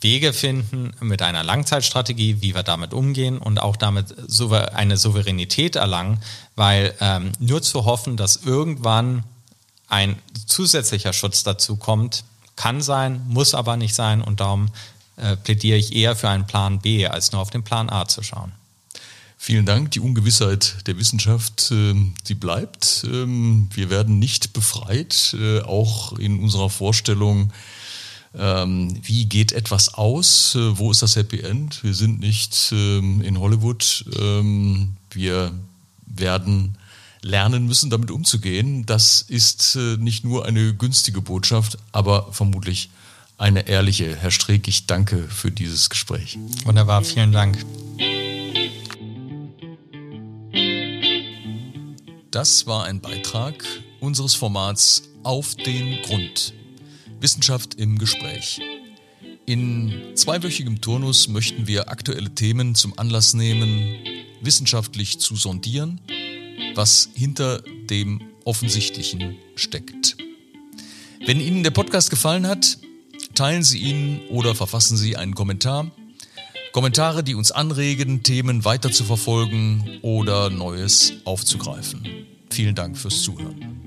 Wege 0.00 0.32
finden 0.32 0.92
mit 1.00 1.20
einer 1.20 1.42
Langzeitstrategie, 1.42 2.40
wie 2.40 2.54
wir 2.54 2.62
damit 2.62 2.94
umgehen 2.94 3.38
und 3.38 3.60
auch 3.60 3.76
damit 3.76 4.14
eine 4.74 4.96
Souveränität 4.96 5.74
erlangen, 5.74 6.22
weil 6.54 6.94
ähm, 7.00 7.32
nur 7.40 7.62
zu 7.62 7.84
hoffen, 7.84 8.16
dass 8.16 8.36
irgendwann 8.36 9.24
ein 9.88 10.22
zusätzlicher 10.46 11.12
Schutz 11.12 11.42
dazu 11.42 11.74
kommt, 11.74 12.22
kann 12.56 12.80
sein, 12.80 13.22
muss 13.28 13.54
aber 13.54 13.76
nicht 13.76 13.94
sein 13.94 14.22
und 14.22 14.40
darum 14.40 14.68
äh, 15.16 15.36
plädiere 15.36 15.78
ich 15.78 15.94
eher 15.94 16.16
für 16.16 16.28
einen 16.28 16.46
Plan 16.46 16.80
B, 16.80 17.06
als 17.06 17.32
nur 17.32 17.40
auf 17.40 17.50
den 17.50 17.62
Plan 17.62 17.90
A 17.90 18.06
zu 18.06 18.22
schauen. 18.22 18.52
Vielen 19.44 19.66
Dank. 19.66 19.90
Die 19.90 20.00
Ungewissheit 20.00 20.86
der 20.86 20.96
Wissenschaft, 20.98 21.72
äh, 21.72 21.94
die 22.28 22.34
bleibt. 22.34 23.04
Ähm, 23.04 23.68
wir 23.74 23.90
werden 23.90 24.18
nicht 24.18 24.52
befreit, 24.52 25.34
äh, 25.36 25.60
auch 25.62 26.16
in 26.18 26.40
unserer 26.40 26.70
Vorstellung, 26.70 27.52
ähm, 28.38 28.96
wie 29.02 29.26
geht 29.26 29.52
etwas 29.52 29.94
aus, 29.94 30.54
äh, 30.54 30.78
wo 30.78 30.90
ist 30.90 31.02
das 31.02 31.16
Happy 31.16 31.40
End. 31.40 31.82
Wir 31.82 31.92
sind 31.92 32.20
nicht 32.20 32.70
ähm, 32.72 33.20
in 33.20 33.38
Hollywood. 33.38 34.04
Ähm, 34.18 34.96
wir 35.10 35.52
werden 36.06 36.78
lernen 37.22 37.66
müssen, 37.66 37.88
damit 37.88 38.10
umzugehen. 38.10 38.84
Das 38.84 39.22
ist 39.22 39.76
äh, 39.76 39.96
nicht 39.96 40.24
nur 40.24 40.44
eine 40.44 40.74
günstige 40.74 41.20
Botschaft, 41.20 41.78
aber 41.92 42.32
vermutlich 42.32 42.90
eine 43.38 43.68
ehrliche. 43.68 44.16
Herr 44.16 44.30
Streeck, 44.30 44.68
ich 44.68 44.86
danke 44.86 45.28
für 45.28 45.50
dieses 45.50 45.88
Gespräch. 45.88 46.38
Wunderbar, 46.64 47.02
vielen 47.02 47.32
Dank. 47.32 47.64
Das 52.30 52.66
war 52.66 52.84
ein 52.84 53.00
Beitrag 53.00 53.64
unseres 54.00 54.34
Formats 54.34 55.02
Auf 55.22 55.54
den 55.54 56.02
Grund. 56.02 56.54
Wissenschaft 57.20 57.74
im 57.74 57.98
Gespräch. 57.98 58.60
In 59.46 59.92
zweiwöchigem 60.14 60.80
Turnus 60.80 61.28
möchten 61.28 61.66
wir 61.66 61.88
aktuelle 61.88 62.34
Themen 62.34 62.74
zum 62.74 62.98
Anlass 62.98 63.34
nehmen, 63.34 63.96
wissenschaftlich 64.40 65.20
zu 65.20 65.36
sondieren 65.36 66.00
was 66.74 67.10
hinter 67.14 67.62
dem 67.90 68.20
Offensichtlichen 68.44 69.36
steckt. 69.54 70.16
Wenn 71.24 71.40
Ihnen 71.40 71.62
der 71.62 71.70
Podcast 71.70 72.10
gefallen 72.10 72.46
hat, 72.46 72.78
teilen 73.34 73.62
Sie 73.62 73.78
ihn 73.78 74.20
oder 74.28 74.54
verfassen 74.54 74.96
Sie 74.96 75.16
einen 75.16 75.34
Kommentar. 75.34 75.90
Kommentare, 76.72 77.22
die 77.22 77.34
uns 77.34 77.52
anregen, 77.52 78.22
Themen 78.22 78.64
weiter 78.64 78.90
zu 78.90 79.04
verfolgen 79.04 79.98
oder 80.02 80.48
Neues 80.50 81.12
aufzugreifen. 81.24 82.26
Vielen 82.50 82.74
Dank 82.74 82.96
fürs 82.96 83.22
Zuhören. 83.22 83.81